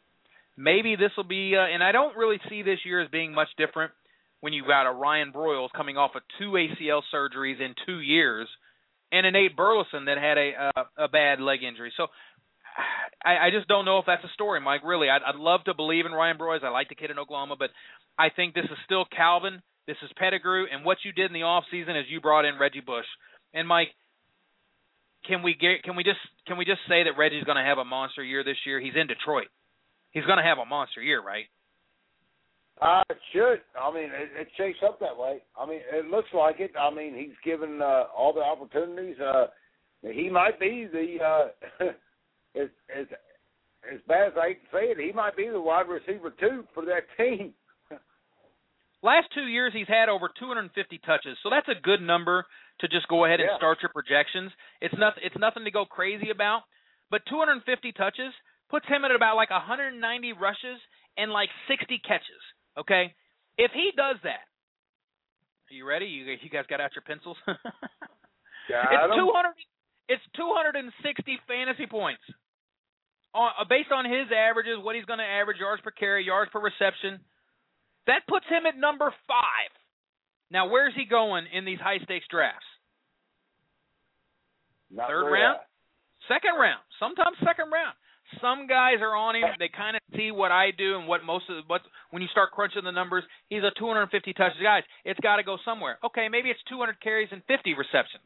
[0.59, 3.47] Maybe this will be, uh, and I don't really see this year as being much
[3.57, 3.93] different
[4.41, 8.49] when you've got a Ryan Broyles coming off of two ACL surgeries in two years,
[9.13, 11.93] and an Nate Burleson that had a a, a bad leg injury.
[11.97, 12.09] So
[13.25, 14.83] I, I just don't know if that's a story, Mike.
[14.85, 16.65] Really, I'd, I'd love to believe in Ryan Broyles.
[16.65, 17.71] I like the kid in Oklahoma, but
[18.19, 19.63] I think this is still Calvin.
[19.87, 22.59] This is Pettigrew, and what you did in the off season is you brought in
[22.59, 23.07] Reggie Bush.
[23.55, 23.89] And Mike,
[25.25, 27.79] can we get can we just can we just say that Reggie's going to have
[27.79, 28.81] a monster year this year?
[28.81, 29.47] He's in Detroit.
[30.19, 31.45] He's going to have a monster year, right?
[32.83, 33.61] Uh, it should.
[33.81, 35.39] I mean, it, it shapes up that way.
[35.59, 36.73] I mean, it looks like it.
[36.79, 39.17] I mean, he's given uh, all the opportunities.
[39.21, 39.47] Uh,
[40.03, 41.85] he might be the uh,
[42.61, 43.07] as as
[43.93, 46.65] as bad as I hate to say it, he might be the wide receiver too
[46.75, 47.55] for that team.
[49.03, 52.45] Last two years, he's had over 250 touches, so that's a good number
[52.81, 53.57] to just go ahead and Yeah.
[53.57, 54.51] start your projections.
[54.81, 56.63] It's not it's nothing to go crazy about,
[57.11, 58.35] but 250 touches
[58.71, 59.99] puts him at about like 190
[60.35, 60.79] rushes
[61.17, 62.43] and like 60 catches.
[62.79, 63.15] Okay,
[63.57, 64.47] if he does that,
[65.71, 66.07] are you ready?
[66.07, 67.37] You you guys got out your pencils?
[68.69, 69.19] Got it's 'em.
[69.19, 69.53] 200.
[70.09, 72.23] It's 260 fantasy points.
[73.35, 76.51] On, uh, based on his averages, what he's going to average yards per carry, yards
[76.51, 77.21] per reception,
[78.07, 79.71] that puts him at number five.
[80.51, 82.65] Now, where's he going in these high stakes drafts?
[84.91, 85.59] Not Third round?
[85.61, 86.35] high.
[86.35, 87.93] Second round, sometimes second round.
[88.41, 89.49] Some guys are on him.
[89.59, 92.53] They kind of see what I do and what most of what when you start
[92.53, 94.81] crunching the numbers, he's a 250 touches guy.
[95.05, 95.99] It's got to go somewhere.
[96.05, 98.25] Okay, maybe it's 200 carries and 50 receptions.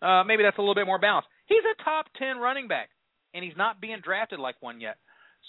[0.00, 1.28] Uh, maybe that's a little bit more balanced.
[1.46, 2.88] He's a top 10 running back,
[3.34, 4.96] and he's not being drafted like one yet.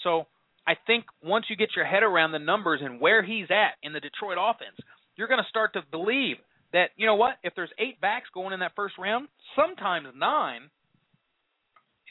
[0.02, 0.26] So
[0.66, 3.92] I think once you get your head around the numbers and where he's at in
[3.92, 4.76] the Detroit offense,
[5.16, 6.36] you're going to start to believe
[6.72, 7.36] that you know what?
[7.42, 10.70] If there's eight backs going in that first round, sometimes nine.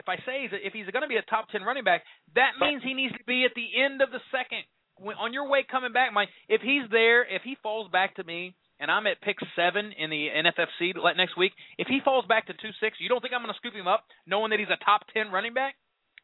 [0.02, 2.02] If I say he's a, if he's going to be a top ten running back,
[2.34, 4.66] that means he needs to be at the end of the second
[5.02, 8.24] when, on your way coming back, Mike, if he's there, if he falls back to
[8.24, 12.48] me, and I'm at pick seven in the NFFC next week, if he falls back
[12.48, 14.74] to two six, you don't think I'm going to scoop him up, knowing that he's
[14.74, 15.76] a top ten running back?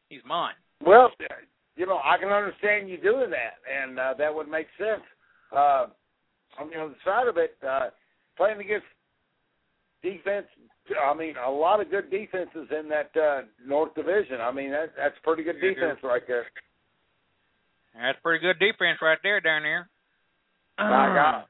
[0.08, 0.54] He's mine.
[0.84, 1.10] Well,
[1.76, 5.02] you know, I can understand you doing that, and uh, that would make sense.
[5.54, 5.86] Uh,
[6.58, 7.90] on the other side of it, uh,
[8.36, 8.86] playing against
[10.02, 10.46] defense.
[10.96, 14.40] I mean, a lot of good defenses in that uh, North Division.
[14.40, 16.46] I mean, that, that's pretty good defense right there.
[17.94, 19.88] That's pretty good defense right there down there.
[20.78, 21.44] My God.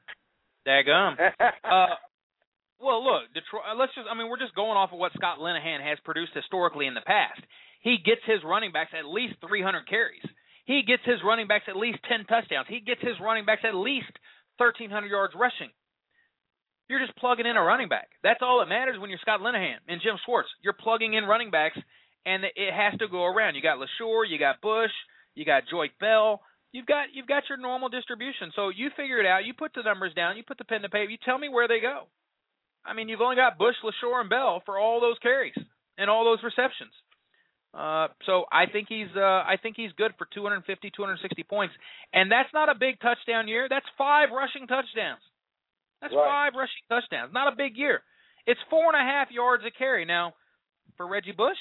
[0.67, 1.13] Daggum.
[1.63, 1.95] uh,
[2.81, 3.63] well, look, Detroit.
[3.69, 4.07] Uh, let's just.
[4.09, 7.05] I mean, we're just going off of what Scott Linehan has produced historically in the
[7.05, 7.39] past.
[7.81, 10.25] He gets his running backs at least 300 carries.
[10.65, 12.67] He gets his running backs at least 10 touchdowns.
[12.69, 14.11] He gets his running backs at least
[14.57, 15.71] 1,300 yards rushing.
[16.89, 18.09] You're just plugging in a running back.
[18.23, 20.49] That's all that matters when you're Scott Linehan and Jim Schwartz.
[20.61, 21.77] You're plugging in running backs,
[22.25, 23.53] and it has to go around.
[23.55, 24.91] You got Leshoure, you got Bush,
[25.35, 26.41] you got Joique Bell.
[26.71, 28.51] You've got you've got your normal distribution.
[28.55, 29.45] So you figure it out.
[29.45, 30.37] You put the numbers down.
[30.37, 31.09] You put the pen to paper.
[31.09, 32.05] You tell me where they go.
[32.85, 35.57] I mean, you've only got Bush, Leshoure, and Bell for all those carries
[35.97, 36.93] and all those receptions.
[37.73, 41.73] Uh, so I think he's uh, I think he's good for 250, 260 points,
[42.13, 43.67] and that's not a big touchdown year.
[43.69, 45.21] That's five rushing touchdowns.
[46.01, 46.51] That's right.
[46.51, 47.33] five rushing touchdowns.
[47.33, 48.01] Not a big year.
[48.45, 50.05] It's four and a half yards a carry.
[50.05, 50.33] Now,
[50.97, 51.57] for Reggie Bush,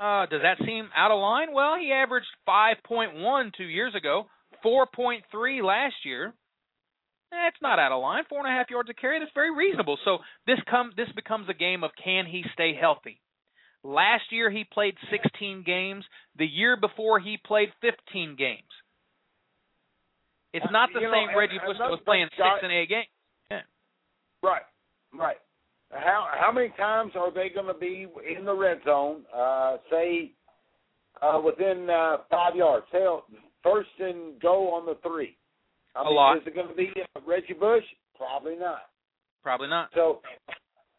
[0.00, 1.52] uh, does that seem out of line?
[1.52, 4.26] Well, he averaged 5.1 two years ago,
[4.64, 6.32] 4.3 last year.
[7.30, 8.22] That's not out of line.
[8.28, 9.18] Four and a half yards a carry.
[9.18, 9.98] That's very reasonable.
[10.04, 13.20] So this come this becomes a game of can he stay healthy.
[13.82, 16.04] Last year he played 16 games.
[16.38, 18.70] The year before he played 15 games.
[20.52, 23.08] It's not the You same and- Reggie Bush that was playing six and eight games.
[24.44, 24.62] Right,
[25.18, 25.36] right.
[25.90, 29.22] How how many times are they going to be in the red zone?
[29.34, 30.32] Uh, say
[31.22, 32.86] uh, within uh, five yards.
[32.92, 33.24] Hell,
[33.62, 35.36] first and go on the three.
[35.96, 36.36] I A mean, lot.
[36.36, 37.84] Is it going to be uh, Reggie Bush?
[38.16, 38.82] Probably not.
[39.42, 39.90] Probably not.
[39.94, 40.20] So,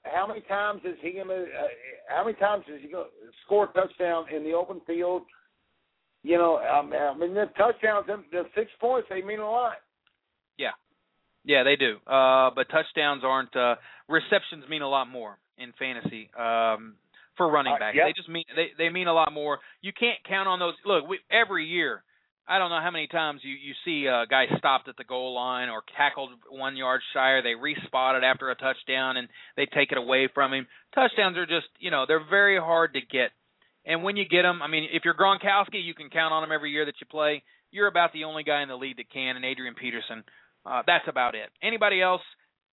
[0.03, 1.43] how many times is he going to?
[1.43, 1.67] Uh,
[2.07, 5.23] how many times is he going to score a touchdown in the open field?
[6.23, 9.73] You know, um, I mean, the touchdowns, the six points, they mean a lot.
[10.57, 10.71] Yeah,
[11.63, 11.97] they do.
[12.07, 13.55] Uh, but touchdowns aren't.
[13.55, 13.75] Uh,
[14.07, 16.95] receptions mean a lot more in fantasy um,
[17.37, 17.95] for running Uh, backs.
[17.95, 18.05] yep.
[18.07, 19.59] They just mean they they mean a lot more.
[19.81, 20.73] You can't count on those.
[20.85, 22.03] Look, we, every year,
[22.47, 25.33] I don't know how many times you you see uh, guys stopped at the goal
[25.35, 29.91] line or tackled one yard shy, or they respotted after a touchdown and they take
[29.91, 30.67] it away from him.
[30.93, 33.31] Touchdowns are just you know they're very hard to get.
[33.87, 36.51] And when you get them, I mean, if you're Gronkowski, you can count on him
[36.51, 37.43] every year that you play.
[37.69, 40.23] You're about the only guy in the league that can, and Adrian Peterson.
[40.65, 41.49] Uh, that's about it.
[41.61, 42.21] Anybody else,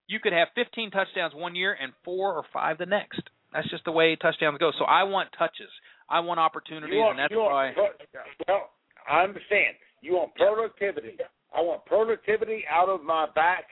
[0.07, 3.21] you could have 15 touchdowns one year and four or five the next.
[3.53, 4.73] That's just the way touchdowns go.
[4.79, 5.69] So I want touches.
[6.09, 7.73] I want opportunities, want, and that's why.
[7.75, 8.71] pro- well,
[9.09, 9.77] I understand.
[10.01, 11.17] You want productivity.
[11.55, 13.65] I want productivity out of my back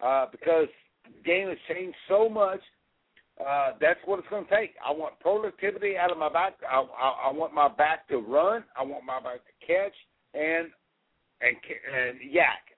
[0.00, 0.68] uh, because
[1.04, 2.60] the game has changed so much.
[3.38, 4.74] Uh, that's what it's going to take.
[4.84, 6.54] I want productivity out of my back.
[6.70, 8.64] I, I, I want my back to run.
[8.78, 9.94] I want my back to catch
[10.34, 10.68] and
[11.42, 11.56] and
[11.92, 12.75] and yak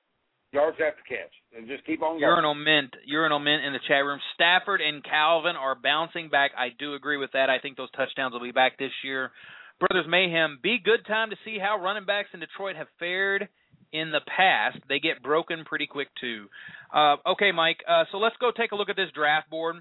[0.52, 2.22] yards after catch and just keep on going.
[2.22, 4.20] Urinal mint, urinal mint in the chat room.
[4.34, 6.52] Stafford and Calvin are bouncing back.
[6.56, 7.50] I do agree with that.
[7.50, 9.30] I think those touchdowns will be back this year.
[9.78, 13.48] Brothers Mayhem, be good time to see how running backs in Detroit have fared
[13.92, 14.78] in the past.
[14.88, 16.46] They get broken pretty quick too.
[16.92, 17.78] Uh, okay, Mike.
[17.88, 19.76] Uh, so let's go take a look at this draft board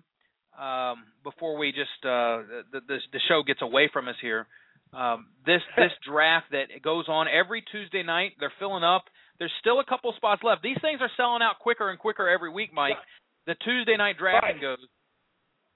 [0.60, 4.48] um, before we just uh, the, the the show gets away from us here.
[4.94, 8.34] Um, this this draft that goes on every Tuesday night.
[8.40, 9.06] They're filling up.
[9.40, 10.64] There's still a couple spots left.
[10.64, 12.98] These things are selling out quicker and quicker every week, Mike.
[13.46, 14.80] The Tuesday night drafting goes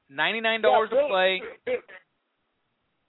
[0.10, 1.42] ninety nine dollars Yeah, to play.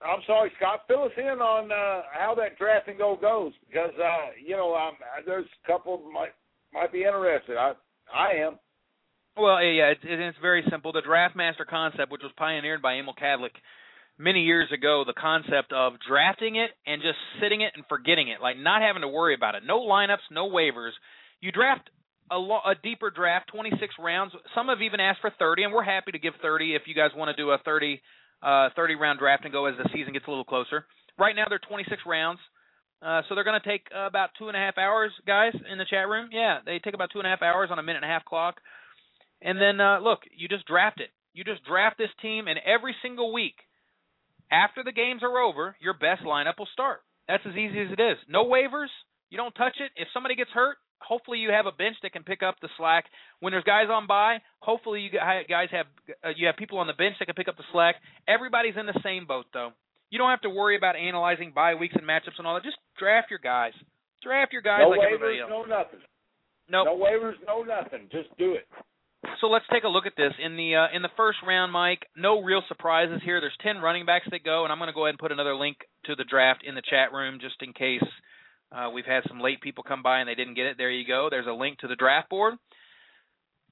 [0.03, 0.81] I'm sorry, Scott.
[0.89, 4.75] Fill us in on uh, how that draft and go goes because uh, you know
[4.75, 4.95] um,
[5.27, 6.35] there's a couple might
[6.73, 7.57] might be interested.
[7.57, 7.73] I
[8.13, 8.59] I am.
[9.37, 10.93] Well, yeah, it's, it's very simple.
[10.93, 13.57] The Draft Master concept, which was pioneered by Emil Kadlec
[14.23, 18.41] many years ago, the concept of drafting it and just sitting it and forgetting it,
[18.41, 19.63] like not having to worry about it.
[19.67, 20.93] No lineups, no waivers.
[21.41, 21.91] You draft
[22.31, 24.33] a, lo- a deeper draft, 26 rounds.
[24.55, 27.11] Some have even asked for 30, and we're happy to give 30 if you guys
[27.17, 28.01] want to do a 30
[28.43, 30.85] uh, 30 round draft and go as the season gets a little closer.
[31.19, 32.41] Right now, they're 26 rounds.
[33.01, 35.79] Uh, so they're going to take uh, about two and a half hours, guys, in
[35.79, 36.29] the chat room.
[36.33, 38.25] Yeah, they take about two and a half hours on a minute and a half
[38.25, 38.61] clock.
[39.41, 41.11] And then uh, look, you just draft it.
[41.35, 43.55] You just draft this team, and every single week
[44.53, 47.01] after the games are over, your best lineup will start.
[47.27, 48.19] That's as easy as it is.
[48.29, 48.93] No waivers.
[49.31, 49.91] You don't touch it.
[49.97, 53.07] If somebody gets hurt, hopefully you have a bench that can pick up the slack.
[53.41, 55.87] When there's guys on by, hopefully you guys have
[56.25, 57.97] uh, you have people on the bench that can pick up the slack.
[58.29, 59.71] Everybody's in the same boat though.
[60.11, 62.63] You don't have to worry about analyzing bye weeks and matchups and all that.
[62.65, 63.73] Just draft your guys.
[64.23, 65.51] Draft your guys no like waivers, everybody else.
[65.51, 66.01] no nothing.
[66.69, 66.87] Nope.
[66.87, 68.09] No waivers, no nothing.
[68.13, 68.69] Just do it.
[69.41, 72.07] So let's take a look at this in the uh, in the first round, Mike.
[72.17, 73.41] No real surprises here.
[73.41, 75.55] There's ten running backs that go, and I'm going to go ahead and put another
[75.55, 78.03] link to the draft in the chat room just in case
[78.73, 80.77] uh, we've had some late people come by and they didn't get it.
[80.77, 81.29] There you go.
[81.31, 82.55] There's a link to the draft board.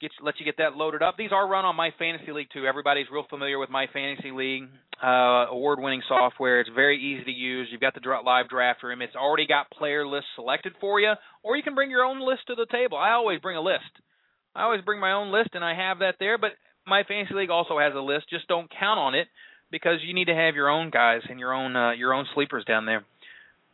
[0.01, 1.17] Get let you get that loaded up.
[1.19, 2.65] These are run on My Fantasy League too.
[2.65, 4.65] Everybody's real familiar with My Fantasy League,
[5.03, 6.61] uh, award-winning software.
[6.61, 7.69] It's very easy to use.
[7.71, 9.03] You've got the live draft room.
[9.03, 12.47] It's already got player lists selected for you, or you can bring your own list
[12.47, 12.97] to the table.
[12.97, 13.93] I always bring a list.
[14.55, 16.39] I always bring my own list, and I have that there.
[16.39, 16.53] But
[16.87, 18.31] My Fantasy League also has a list.
[18.31, 19.29] Just don't count on it
[19.71, 22.65] because you need to have your own guys and your own uh, your own sleepers
[22.65, 23.05] down there,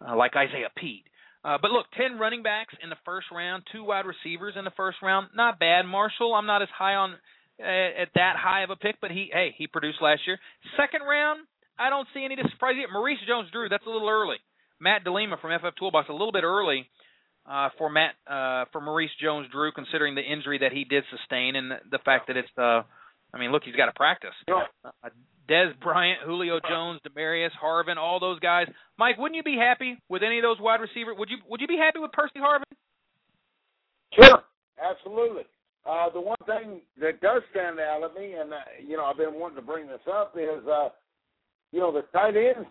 [0.07, 1.03] uh, like Isaiah Pead.
[1.45, 4.73] Uh, but look, 10 running backs in the first round, two wide receivers in the
[4.77, 5.29] first round.
[5.35, 5.87] Not bad.
[5.87, 7.15] Marshall, I'm not as high on
[7.61, 10.39] uh, at that high of a pick, but he hey, he produced last year.
[10.77, 11.47] Second round,
[11.79, 12.93] I don't see any surprise yet.
[12.93, 14.37] Maurice Jones-Drew, that's a little early.
[14.81, 16.87] Matt DeLima from FF Toolbox, a little bit early
[17.49, 21.71] uh, for Matt uh, for Maurice Jones-Drew, considering the injury that he did sustain and
[21.71, 22.83] the, the fact that it's uh,
[23.33, 24.35] I mean, look, he's got to practice.
[24.49, 24.91] Uh,
[25.49, 28.67] Dez Bryant, Julio Jones, Demaryius Harvin, all those guys.
[28.99, 31.17] Mike, wouldn't you be happy with any of those wide receivers?
[31.19, 32.65] Would you Would you be happy with Percy Harvin?
[34.15, 34.43] Sure,
[34.83, 35.45] absolutely.
[35.89, 39.19] Uh, the one thing that does stand out at me, and uh, you know, I've
[39.19, 40.89] been wanting to bring this up, is uh,
[41.71, 42.69] you know the tight ends.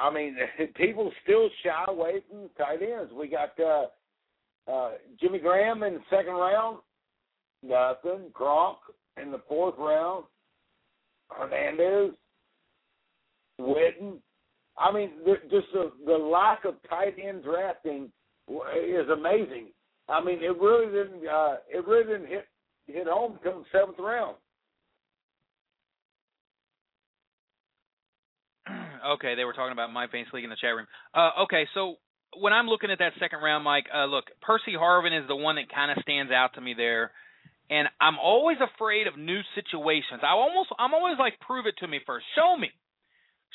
[0.00, 0.36] I mean,
[0.74, 3.12] people still shy away from tight ends.
[3.12, 3.86] We got uh,
[4.70, 4.90] uh,
[5.20, 6.78] Jimmy Graham in the second round,
[7.62, 8.30] nothing.
[8.32, 8.76] Gronk
[9.20, 10.24] in the fourth round,
[11.30, 12.14] Hernandez,
[13.60, 14.18] Witten.
[14.76, 15.10] I mean,
[15.50, 18.12] just the, the lack of tight end drafting
[18.48, 19.68] is amazing.
[20.08, 21.26] I mean, it really didn't.
[21.26, 22.46] Uh, it really didn't hit
[22.86, 24.36] hit home until the seventh round.
[29.10, 30.86] okay, they were talking about my fantasy league in the chat room.
[31.14, 31.96] Uh, okay, so
[32.36, 35.56] when I'm looking at that second round, Mike, uh, look, Percy Harvin is the one
[35.56, 37.12] that kind of stands out to me there
[37.70, 40.24] and I'm always afraid of new situations.
[40.24, 42.24] I almost I'm always like prove it to me first.
[42.34, 42.70] Show me.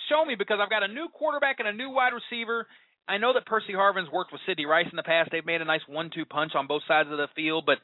[0.10, 2.68] Show me because I've got a new quarterback and a new wide receiver.
[3.08, 5.30] I know that Percy Harvin's worked with Sidney Rice in the past.
[5.32, 7.78] They've made a nice one-two punch on both sides of the field, but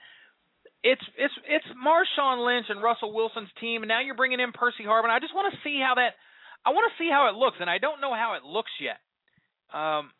[0.84, 4.86] it's it's it's Marshawn Lynch and Russell Wilson's team, and now you're bringing in Percy
[4.86, 5.10] Harvin.
[5.10, 6.14] I just want to see how that
[6.66, 9.02] I want to see how it looks, and I don't know how it looks yet.
[9.74, 10.12] Um,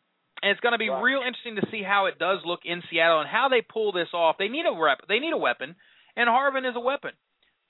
[0.42, 1.02] and it's going to be right.
[1.02, 4.08] real interesting to see how it does look in Seattle and how they pull this
[4.14, 4.36] off.
[4.38, 5.00] They need a rep.
[5.08, 5.76] They need a weapon
[6.16, 7.12] and Harvin is a weapon.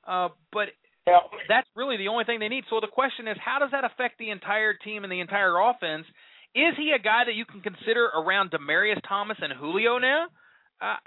[0.07, 0.73] Uh, but
[1.07, 1.23] yeah.
[1.49, 2.65] that's really the only thing they need.
[2.71, 6.07] So the question is, how does that affect the entire team and the entire offense?
[6.55, 10.27] Is he a guy that you can consider around Demaryius Thomas and Julio now?
[10.81, 10.99] Uh,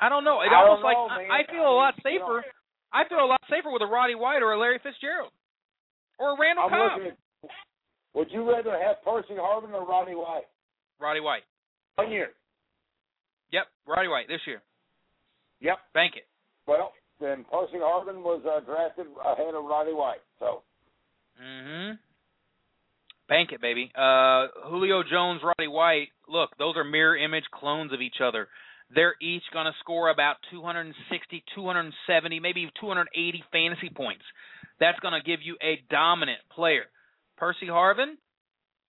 [0.00, 0.42] I don't know.
[0.42, 1.30] It I almost know, like man.
[1.32, 2.44] I feel a lot safer.
[2.92, 5.32] I feel a lot safer with a Roddy White or a Larry Fitzgerald
[6.18, 7.00] or a Randall I'm Cobb.
[7.00, 7.50] at,
[8.14, 10.48] would you rather have Percy Harvin or Roddy White?
[11.00, 11.42] Roddy White.
[11.96, 12.28] One year.
[13.52, 14.62] Yep, Roddy White this year.
[15.60, 15.78] Yep.
[15.94, 16.26] Bank it.
[16.66, 20.22] Well, then Percy Harvin was uh, drafted ahead of Roddy White.
[20.38, 20.62] So.
[21.42, 21.96] Mm-hmm.
[23.28, 23.90] Bank it, baby.
[23.94, 26.08] Uh, Julio Jones, Roddy White.
[26.28, 28.48] Look, those are mirror image clones of each other.
[28.94, 34.24] They're each going to score about 260, 270, maybe 280 fantasy points.
[34.80, 36.84] That's going to give you a dominant player.
[37.36, 38.16] Percy Harvin,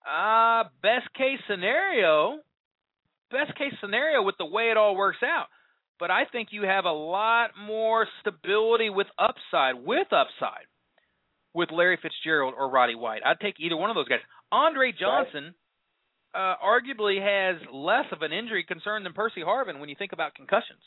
[0.06, 2.38] uh, best case scenario,
[3.30, 5.46] best case scenario with the way it all works out.
[5.98, 10.64] But I think you have a lot more stability with upside, with upside,
[11.52, 13.20] with Larry Fitzgerald or Roddy White.
[13.24, 14.20] I'd take either one of those guys.
[14.50, 15.54] Andre Johnson
[16.34, 20.34] uh, arguably has less of an injury concern than Percy Harvin when you think about
[20.34, 20.80] concussions.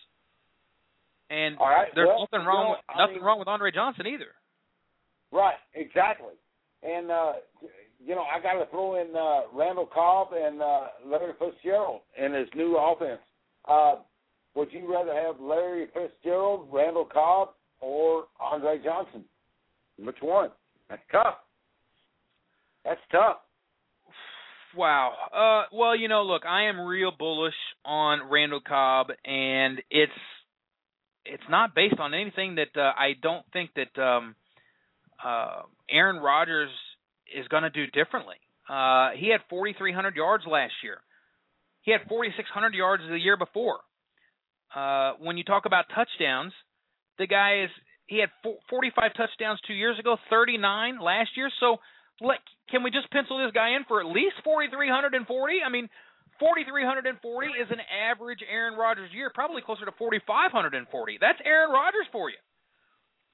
[1.29, 1.87] And right.
[1.95, 4.33] there's well, nothing wrong know, with I nothing mean, wrong with Andre Johnson either.
[5.31, 6.33] Right, exactly.
[6.83, 7.33] And uh
[8.05, 12.33] you know, I got to throw in uh Randall Cobb and uh Larry Fitzgerald in
[12.33, 13.21] his new offense.
[13.65, 13.95] Uh
[14.55, 17.49] would you rather have Larry Fitzgerald, Randall Cobb,
[17.81, 19.23] or Andre Johnson?
[19.97, 20.49] Which one?
[20.89, 21.35] That's tough.
[22.85, 23.37] That's tough.
[24.75, 25.13] Wow.
[25.33, 27.53] Uh, well, you know, look, I am real bullish
[27.85, 30.11] on Randall Cobb, and it's
[31.25, 34.35] it's not based on anything that uh, I don't think that um,
[35.23, 36.71] uh, Aaron Rodgers
[37.35, 38.37] is going to do differently.
[38.69, 40.97] Uh, he had 4,300 yards last year.
[41.81, 43.79] He had 4,600 yards the year before.
[44.73, 46.53] Uh, when you talk about touchdowns,
[47.19, 47.69] the guy is
[48.07, 48.29] he had
[48.69, 51.49] 45 touchdowns two years ago, 39 last year.
[51.59, 51.77] So,
[52.21, 55.23] let, can we just pencil this guy in for at least 4,340?
[55.65, 55.89] I mean,
[56.39, 57.15] 4,340
[57.57, 61.17] is an average Aaron Rodgers year, probably closer to 4,540.
[61.19, 62.39] That's Aaron Rodgers for you.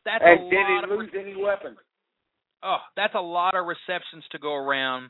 [0.05, 1.77] That's and a did lot he of lose any weapons?
[2.63, 5.09] Oh, that's a lot of receptions to go around.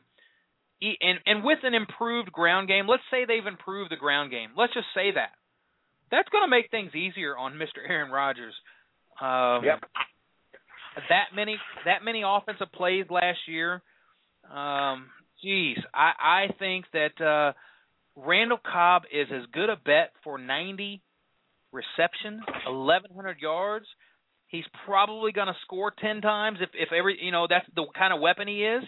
[0.82, 4.50] and and with an improved ground game, let's say they've improved the ground game.
[4.58, 5.32] Let's just say that.
[6.12, 7.80] That's going to make things easier on Mr.
[7.88, 8.56] Aaron Rodgers.
[9.22, 9.84] Um, Yep.
[11.10, 13.82] That many that many offensive plays last year.
[14.52, 15.08] Um,
[15.41, 17.54] geez, I I think that uh,
[18.16, 21.02] Randall Cobb is as good a bet for 90
[21.72, 23.86] receptions, 1100 yards.
[24.50, 28.12] He's probably going to score 10 times if if every you know that's the kind
[28.14, 28.84] of weapon he is.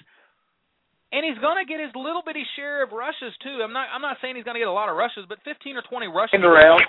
[1.12, 3.62] And he's going to get his little bitty share of rushes too.
[3.62, 5.78] I'm not I'm not saying he's going to get a lot of rushes, but 15
[5.78, 6.34] or 20 rushes.
[6.34, 6.82] In the round.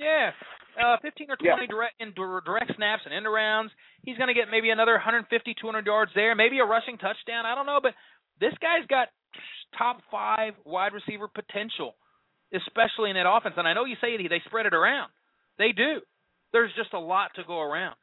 [0.00, 0.32] Yeah.
[0.74, 1.66] Uh, 15 or 20 Yeah.
[1.68, 3.70] direct in direct snaps and end arounds.
[4.02, 7.46] He's going to get maybe another 150, 200 yards there, maybe a rushing touchdown.
[7.46, 7.94] I don't know, but
[8.40, 9.08] this guy's got
[9.78, 11.94] top five wide receiver potential,
[12.52, 13.54] especially in that offense.
[13.56, 15.10] And I know you say they spread it around.
[15.58, 16.00] They do.
[16.54, 17.96] There's just a lot to go around.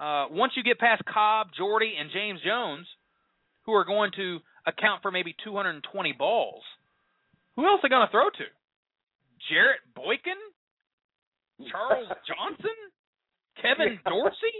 [0.00, 2.86] Uh, once you get past Cobb, Jordy, and James Jones,
[3.66, 5.84] who are going to account for maybe 220
[6.16, 6.62] balls,
[7.56, 8.48] who else are they going to throw to?
[9.52, 10.40] Jarrett Boykin?
[11.70, 12.78] Charles Johnson?
[13.60, 14.56] Kevin Dorsey?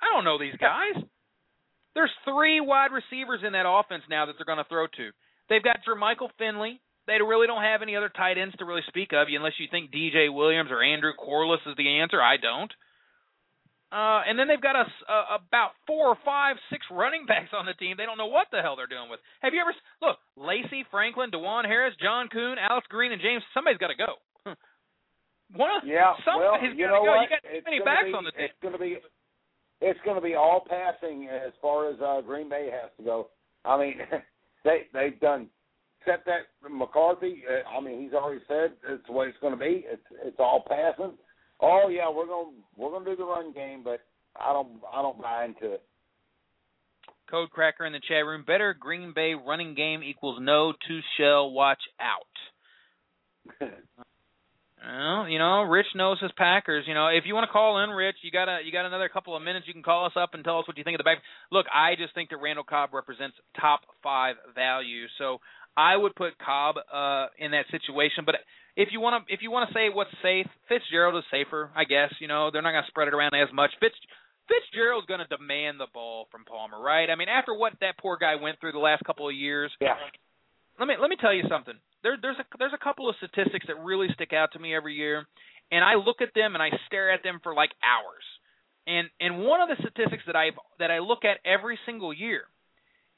[0.00, 1.02] I don't know these guys.
[1.96, 5.10] There's three wide receivers in that offense now that they're going to throw to.
[5.48, 6.80] They've got Jermichael Finley.
[7.06, 9.90] They really don't have any other tight ends to really speak of, unless you think
[9.90, 12.20] DJ Williams or Andrew Quarless is the answer.
[12.20, 12.72] I don't.
[13.90, 17.66] Uh, and then they've got a, a, about four or five, six running backs on
[17.66, 17.96] the team.
[17.98, 19.18] They don't know what the hell they're doing with.
[19.42, 20.18] Have you ever look?
[20.38, 23.42] Lacy, Franklin, DuJuan Harris, John Kuhn, Alex Green, and James.
[23.52, 24.14] Somebody's got to go.
[25.58, 26.14] One of Yeah.
[26.26, 27.16] well, somebody's you got know to go.
[27.18, 27.22] what?
[27.26, 28.46] You got too many backs be, on the team.
[28.46, 28.98] It's going to be.
[29.80, 33.28] It's going to be all passing as far as uh, Green Bay has to go.
[33.64, 33.98] I mean,
[34.64, 35.48] they they've done
[36.04, 37.42] set that McCarthy.
[37.48, 39.84] Uh, I mean, he's already said it's the way it's going to be.
[39.86, 41.12] It's it's all passing.
[41.60, 44.00] Oh yeah, we're going to we're to do the run game, but
[44.36, 45.82] I don't I don't buy into it.
[47.30, 48.44] Code Cracker in the chat room.
[48.46, 51.50] Better Green Bay running game equals no two shell.
[51.50, 53.68] Watch out.
[54.82, 56.84] Well, you know, Rich knows his Packers.
[56.88, 59.10] You know, if you want to call in, Rich, you got a you got another
[59.10, 59.66] couple of minutes.
[59.66, 61.18] You can call us up and tell us what you think of the back.
[61.52, 65.04] Look, I just think that Randall Cobb represents top five value.
[65.18, 65.38] So
[65.76, 68.24] I would put Cobb uh, in that situation.
[68.26, 68.36] But
[68.76, 71.84] if you want to if you want to say what's safe, Fitzgerald is safer, I
[71.84, 72.12] guess.
[72.20, 73.70] You know, they're not going to spread it around as much.
[73.80, 73.94] Fitz
[74.50, 77.08] Fitzgerald's going to demand the ball from Palmer, right?
[77.08, 79.94] I mean, after what that poor guy went through the last couple of years, yeah.
[80.78, 81.74] let me let me tell you something.
[82.02, 84.94] There, there's a there's a couple of statistics that really stick out to me every
[84.94, 85.26] year,
[85.70, 88.26] and I look at them and I stare at them for like hours.
[88.86, 92.42] And and one of the statistics that I that I look at every single year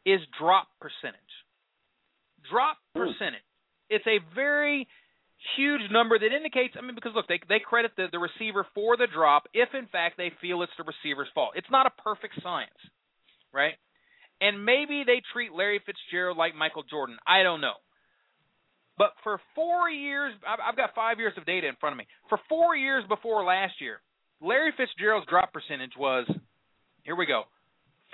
[0.05, 1.33] is drop percentage.
[2.51, 3.01] Drop Hmm.
[3.01, 3.43] percentage.
[3.89, 4.89] It's a very
[5.57, 6.77] huge number that indicates.
[6.77, 9.87] I mean, because look, they they credit the the receiver for the drop if in
[9.89, 11.53] fact they feel it's the receiver's fault.
[11.57, 12.79] It's not a perfect science,
[13.53, 13.75] right?
[14.41, 17.17] And maybe they treat Larry Fitzgerald like Michael Jordan.
[17.27, 17.75] I don't know.
[18.99, 22.07] But for four years, I've I've got five years of data in front of me.
[22.29, 24.01] For four years before last year,
[24.41, 26.27] Larry Fitzgerald's drop percentage was,
[27.05, 27.45] here we go,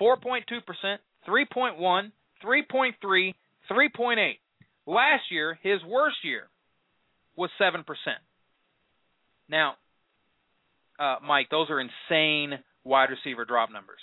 [0.01, 2.13] 4.2%, 3.1,
[2.45, 3.35] 3.3,
[3.71, 4.17] 3.8.
[4.87, 6.49] Last year, his worst year
[7.37, 7.85] was 7%.
[9.49, 9.75] Now,
[10.99, 14.01] uh, Mike, those are insane wide receiver drop numbers.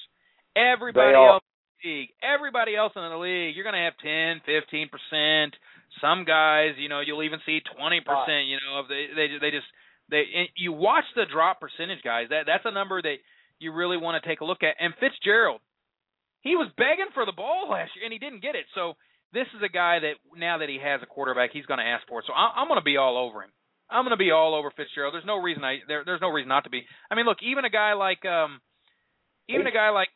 [0.56, 4.42] Everybody else in the league, everybody else in the league, you're going to have 10,
[4.48, 5.52] 15%.
[6.02, 9.68] Some guys, you know, you'll even see 20%, you know, if they they they just
[10.10, 10.24] they
[10.56, 12.28] you watch the drop percentage guys.
[12.30, 13.16] That that's a number that
[13.60, 14.76] you really want to take a look at.
[14.80, 15.62] And Fitzgerald,
[16.42, 18.66] he was begging for the ball last year and he didn't get it.
[18.76, 18.94] So
[19.36, 22.08] this is a guy that now that he has a quarterback, he's going to ask
[22.08, 22.26] for it.
[22.26, 23.52] So I, I'm going to be all over him.
[23.92, 25.14] I'm going to be all over Fitzgerald.
[25.14, 26.82] There's no reason I there, there's no reason not to be.
[27.12, 28.62] I mean, look, even a guy like um
[29.48, 30.08] even a guy like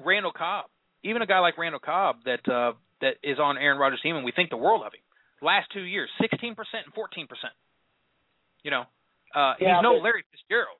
[0.00, 0.66] Randall Cobb,
[1.04, 4.24] even a guy like Randall Cobb that uh that is on Aaron Rodgers' team and
[4.24, 5.02] we think the world of him.
[5.42, 7.26] Last two years, 16% and 14%.
[8.62, 8.84] You know,
[9.34, 10.78] uh Yeah, he's no but- Larry Fitzgerald.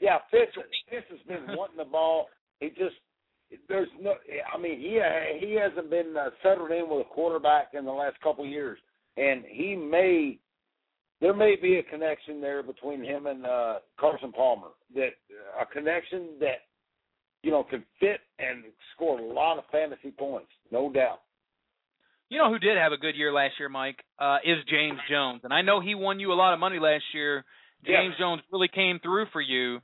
[0.00, 0.50] Yeah, Fitz,
[0.90, 2.26] Fitz has been wanting the ball.
[2.58, 2.98] He just
[3.68, 4.14] there's no.
[4.52, 5.00] I mean, he
[5.40, 8.78] he hasn't been uh, settled in with a quarterback in the last couple of years,
[9.16, 10.38] and he may
[11.20, 14.68] there may be a connection there between him and uh, Carson Palmer.
[14.94, 15.10] That
[15.60, 16.62] a connection that
[17.42, 21.20] you know could fit and score a lot of fantasy points, no doubt.
[22.28, 25.42] You know who did have a good year last year, Mike, uh, is James Jones.
[25.44, 27.44] And I know he won you a lot of money last year.
[27.84, 29.80] James Jones really came through for you.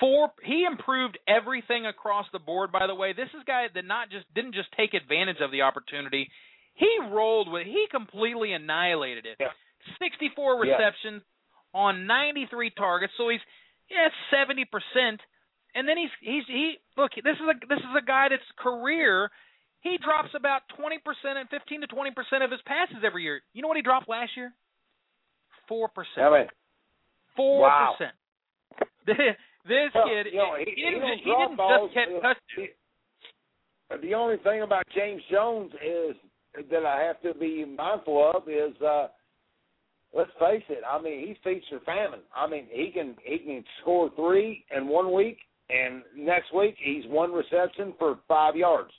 [0.00, 3.12] Four he improved everything across the board, by the way.
[3.12, 6.30] This is a guy that not just didn't just take advantage of the opportunity.
[6.74, 9.36] He rolled with he completely annihilated it.
[9.40, 9.48] Yeah.
[9.98, 10.74] 64 Yeah.
[10.74, 11.22] receptions
[11.74, 13.12] on 93 targets.
[13.16, 13.40] So he's
[13.90, 15.18] yeah, 70%.
[15.74, 19.30] And then he's he's he look, this is a this is a guy that's career
[19.80, 20.98] He drops about 20%
[21.36, 23.42] and 15 to 20% of his passes every year.
[23.54, 24.52] You know what he dropped last year?
[25.70, 25.86] 4%.
[27.38, 28.10] 4%.
[29.68, 31.90] This well, kid, you know, he, he, didn't, don't he didn't balls.
[31.92, 34.00] just Uh, touchdowns.
[34.02, 36.16] The only thing about James Jones is
[36.70, 39.08] that I have to be mindful of is uh
[40.14, 42.20] let's face it, I mean he's feast or famine.
[42.34, 45.38] I mean he can he can score three in one week
[45.70, 48.90] and next week he's one reception for five yards.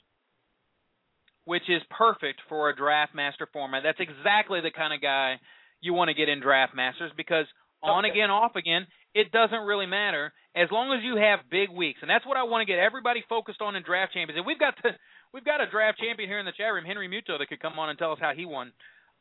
[1.44, 3.82] which is perfect for a draft master format.
[3.82, 5.40] That's exactly the kind of guy
[5.80, 7.46] you want to get in draft masters because
[7.82, 8.12] on Okay.
[8.12, 12.10] again, off again, it doesn't really matter as long as you have big weeks, and
[12.10, 14.38] that's what I want to get everybody focused on in draft champions.
[14.38, 14.90] And we've got the
[15.34, 17.78] we've got a draft champion here in the chat room, Henry Muto, that could come
[17.78, 18.72] on and tell us how he won.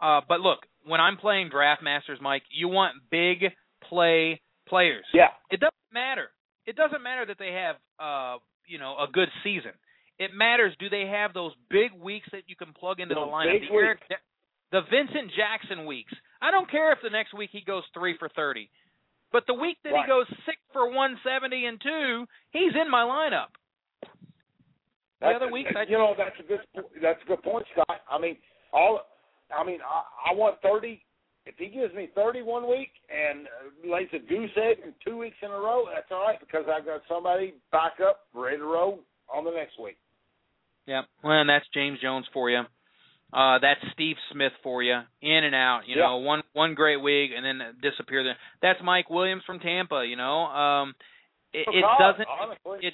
[0.01, 3.51] Uh, but look, when I'm playing draft masters, Mike, you want big
[3.89, 5.05] play players.
[5.13, 5.35] Yeah.
[5.51, 6.29] It doesn't matter.
[6.65, 9.73] It doesn't matter that they have uh, you know, a good season.
[10.19, 13.33] It matters do they have those big weeks that you can plug into the Those
[13.33, 13.59] lineup.
[13.67, 13.99] The, Eric,
[14.71, 16.13] the Vincent Jackson weeks.
[16.41, 18.69] I don't care if the next week he goes 3 for 30.
[19.31, 20.05] But the week that Right.
[20.05, 23.53] he goes 6 for 170 and 2, he's in my lineup.
[24.01, 24.07] The
[25.21, 26.61] That's, other weeks, I you know, that's a good
[27.01, 28.01] that's a good point, Scott.
[28.09, 28.37] I mean,
[28.71, 29.01] all
[29.51, 31.03] I mean, I, I want thirty.
[31.45, 35.17] If he gives me thirty one week and uh, lays a goose egg in two
[35.17, 38.63] weeks in a row, that's all right because I've got somebody back up ready to
[38.63, 38.99] roll
[39.33, 39.97] on the next week.
[40.85, 42.61] Yeah, well, and that's James Jones for you.
[43.31, 45.81] Uh, that's Steve Smith for you, in and out.
[45.87, 46.07] You Yeah.
[46.07, 48.23] know, one one great week and then disappear.
[48.23, 48.37] There.
[48.61, 50.03] That's Mike Williams from Tampa.
[50.05, 50.95] You know, um,
[51.53, 52.79] it, it doesn't honestly.
[52.87, 52.93] it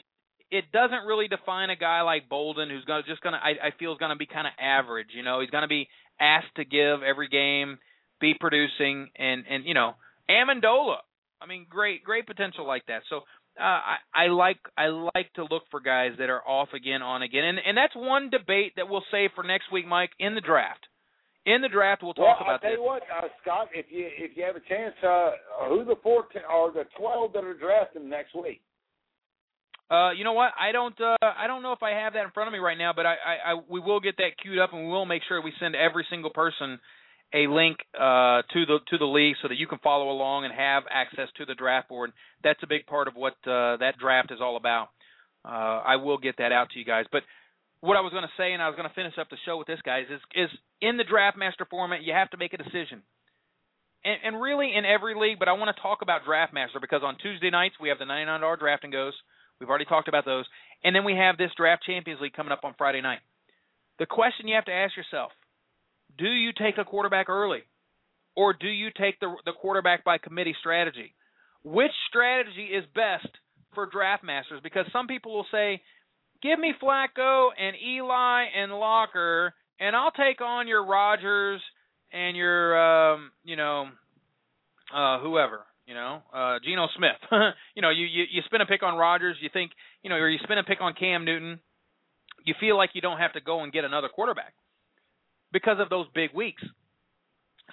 [0.51, 3.93] it doesn't really define a guy like Boldin who's gonna just gonna I, I feel
[3.93, 5.09] is gonna be kind of average.
[5.13, 5.87] You know, he's gonna be
[6.19, 7.79] asked to give every game,
[8.19, 9.93] be producing, and and you know,
[10.29, 10.97] Amendola.
[11.41, 13.03] I mean, great great potential like that.
[13.09, 13.21] So
[13.59, 17.21] uh, I I like I like to look for guys that are off again, on
[17.21, 20.41] again, and and that's one debate that we'll save for next week, Mike, in the
[20.41, 20.87] draft.
[21.45, 22.77] In the draft, we'll talk well, about I'll tell this.
[22.79, 25.31] you what, uh, Scott, if you if you have a chance, uh,
[25.69, 28.61] who the fourteen or the twelve that are drafting next week?
[29.89, 30.51] Uh, you know what?
[30.59, 30.99] I don't.
[30.99, 33.05] Uh, I don't know if I have that in front of me right now, but
[33.05, 35.53] I, I, I we will get that queued up, and we will make sure we
[35.59, 36.79] send every single person
[37.35, 40.53] a link uh, to the to the league so that you can follow along and
[40.53, 42.11] have access to the draft board.
[42.43, 44.89] That's a big part of what uh, that draft is all about.
[45.43, 47.05] Uh, I will get that out to you guys.
[47.11, 47.23] But
[47.81, 49.57] what I was going to say, and I was going to finish up the show
[49.57, 50.49] with this, guys, is is
[50.81, 53.03] in the draft master format, you have to make a decision.
[54.05, 57.01] And, and really in every league, but I want to talk about draft master because
[57.03, 59.13] on Tuesday nights we have the ninety nine dollar draft and goes.
[59.59, 60.45] We've already talked about those.
[60.83, 63.19] And then we have this Draft Champions League coming up on Friday night.
[63.99, 65.31] The question you have to ask yourself
[66.17, 67.63] do you take a quarterback early?
[68.35, 71.15] Or do you take the, the quarterback by committee strategy?
[71.63, 73.33] Which strategy is best
[73.73, 74.59] for draft masters?
[74.61, 75.81] Because some people will say,
[76.43, 81.61] give me Flacco and Eli and Locker, and I'll take on your Rodgers
[82.11, 83.87] and your, um, you know,
[84.93, 87.21] uh, whoever you know, uh Geno Smith.
[87.75, 90.29] you know, you, you you spin a pick on Rodgers, you think, you know, or
[90.29, 91.59] you spin a pick on Cam Newton,
[92.43, 94.53] you feel like you don't have to go and get another quarterback
[95.55, 96.61] because of those big weeks.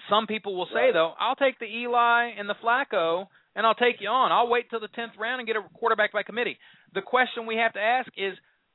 [0.08, 3.26] Some people will say though, I'll take the Eli and the Flacco
[3.56, 4.30] and I'll take you on.
[4.30, 6.58] I'll wait till the 10th round and get a quarterback by committee.
[6.94, 8.34] The question we have to ask is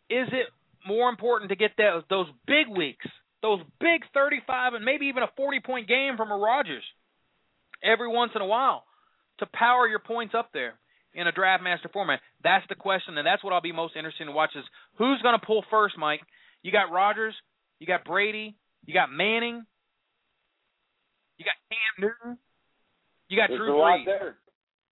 [0.09, 0.47] is it
[0.85, 3.05] more important to get those those big weeks,
[3.41, 6.83] those big 35 and maybe even a 40 point game from a Rodgers
[7.81, 8.83] every once in a while?
[9.39, 10.79] to power your points up there
[11.13, 12.19] in a draft master format?
[12.43, 14.63] That's the question, and that's what I'll be most interested to watch is
[14.97, 16.21] who's going to pull first, Mike.
[16.63, 17.35] You got Rodgers,
[17.79, 18.55] you got Brady,
[18.87, 19.63] you got Manning,
[21.37, 22.37] you got Cam Newton,
[23.29, 24.33] you got There's Drew Brees.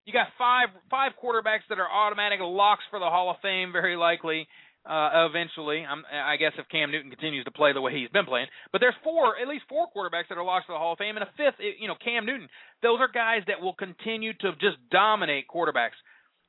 [0.06, 3.96] You got five five quarterbacks that are automatic locks for the Hall of Fame, very
[3.96, 4.48] likely.
[4.86, 8.26] Uh, eventually, I'm, I guess if Cam Newton continues to play the way he's been
[8.26, 11.00] playing, but there's four, at least four quarterbacks that are locks for the Hall of
[11.00, 12.48] Fame, and a fifth, you know, Cam Newton.
[12.84, 15.98] Those are guys that will continue to just dominate quarterbacks.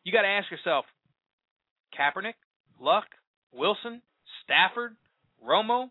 [0.04, 0.84] You got to ask yourself:
[1.98, 2.36] Kaepernick,
[2.78, 3.06] Luck,
[3.54, 4.02] Wilson,
[4.44, 4.96] Stafford,
[5.42, 5.88] Romo,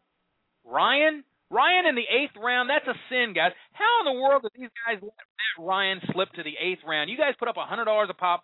[0.63, 1.23] Ryan.
[1.49, 3.51] Ryan in the eighth round, that's a sin, guys.
[3.73, 7.09] How in the world did these guys let Matt Ryan slip to the eighth round?
[7.09, 8.43] You guys put up a hundred dollars a pop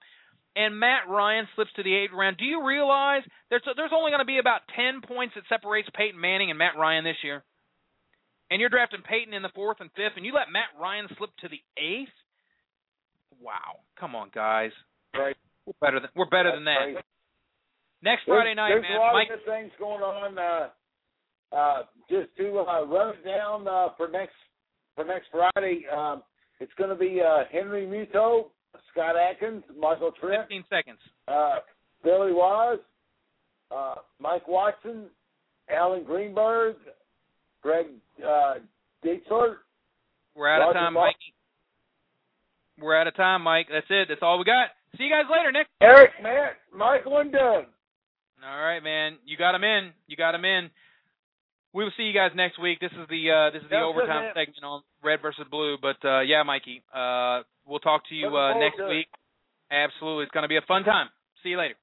[0.56, 2.38] and Matt Ryan slips to the eighth round.
[2.38, 6.20] Do you realize there's there's only going to be about ten points that separates Peyton
[6.20, 7.44] Manning and Matt Ryan this year?
[8.52, 11.32] And you're drafting Peyton in the fourth and fifth, and you let Matt Ryan slip
[11.40, 12.12] to the eighth?
[13.40, 13.80] Wow!
[13.98, 14.72] Come on, guys.
[15.16, 15.38] Right.
[15.66, 16.84] We're better than we're better than that.
[16.84, 17.00] Crazy.
[18.04, 18.98] Next There's- Friday night, there's man.
[18.98, 20.38] a lot Mike, of things going on.
[20.38, 20.68] Uh,
[21.56, 24.34] uh, just to uh, run it down uh, for next
[24.96, 26.22] for next Friday, um,
[26.60, 28.46] it's going to be uh, Henry Muto,
[28.92, 31.00] Scott Atkins, Michael Trent, 15 seconds.
[31.28, 31.60] uh,
[32.04, 32.80] Billy Wise,
[33.76, 35.06] uh, Mike Watson,
[35.70, 36.76] Alan Greenberg,
[37.62, 37.88] Greg
[38.26, 38.56] uh,
[39.06, 39.56] Dietzler.
[40.36, 41.16] We're out of time, Mike.
[42.80, 43.68] We're out of time, Mike.
[43.72, 44.08] That's it.
[44.10, 44.70] That's all we got.
[44.98, 45.68] See you guys later, Nick.
[45.82, 47.66] Eric, Matt, Michael, and Doug.
[48.44, 49.18] All right, man.
[49.26, 49.92] You got him in.
[50.08, 50.70] You got him in.
[51.74, 52.80] We will see you guys next week.
[52.80, 55.78] This is the uh, this is the That's overtime it, segment on Red versus Blue.
[55.82, 59.08] But uh, yeah, Mikey, uh, we'll talk to you uh, next week.
[59.72, 61.08] Absolutely, it's going to be a fun time.
[61.44, 61.76] See you later.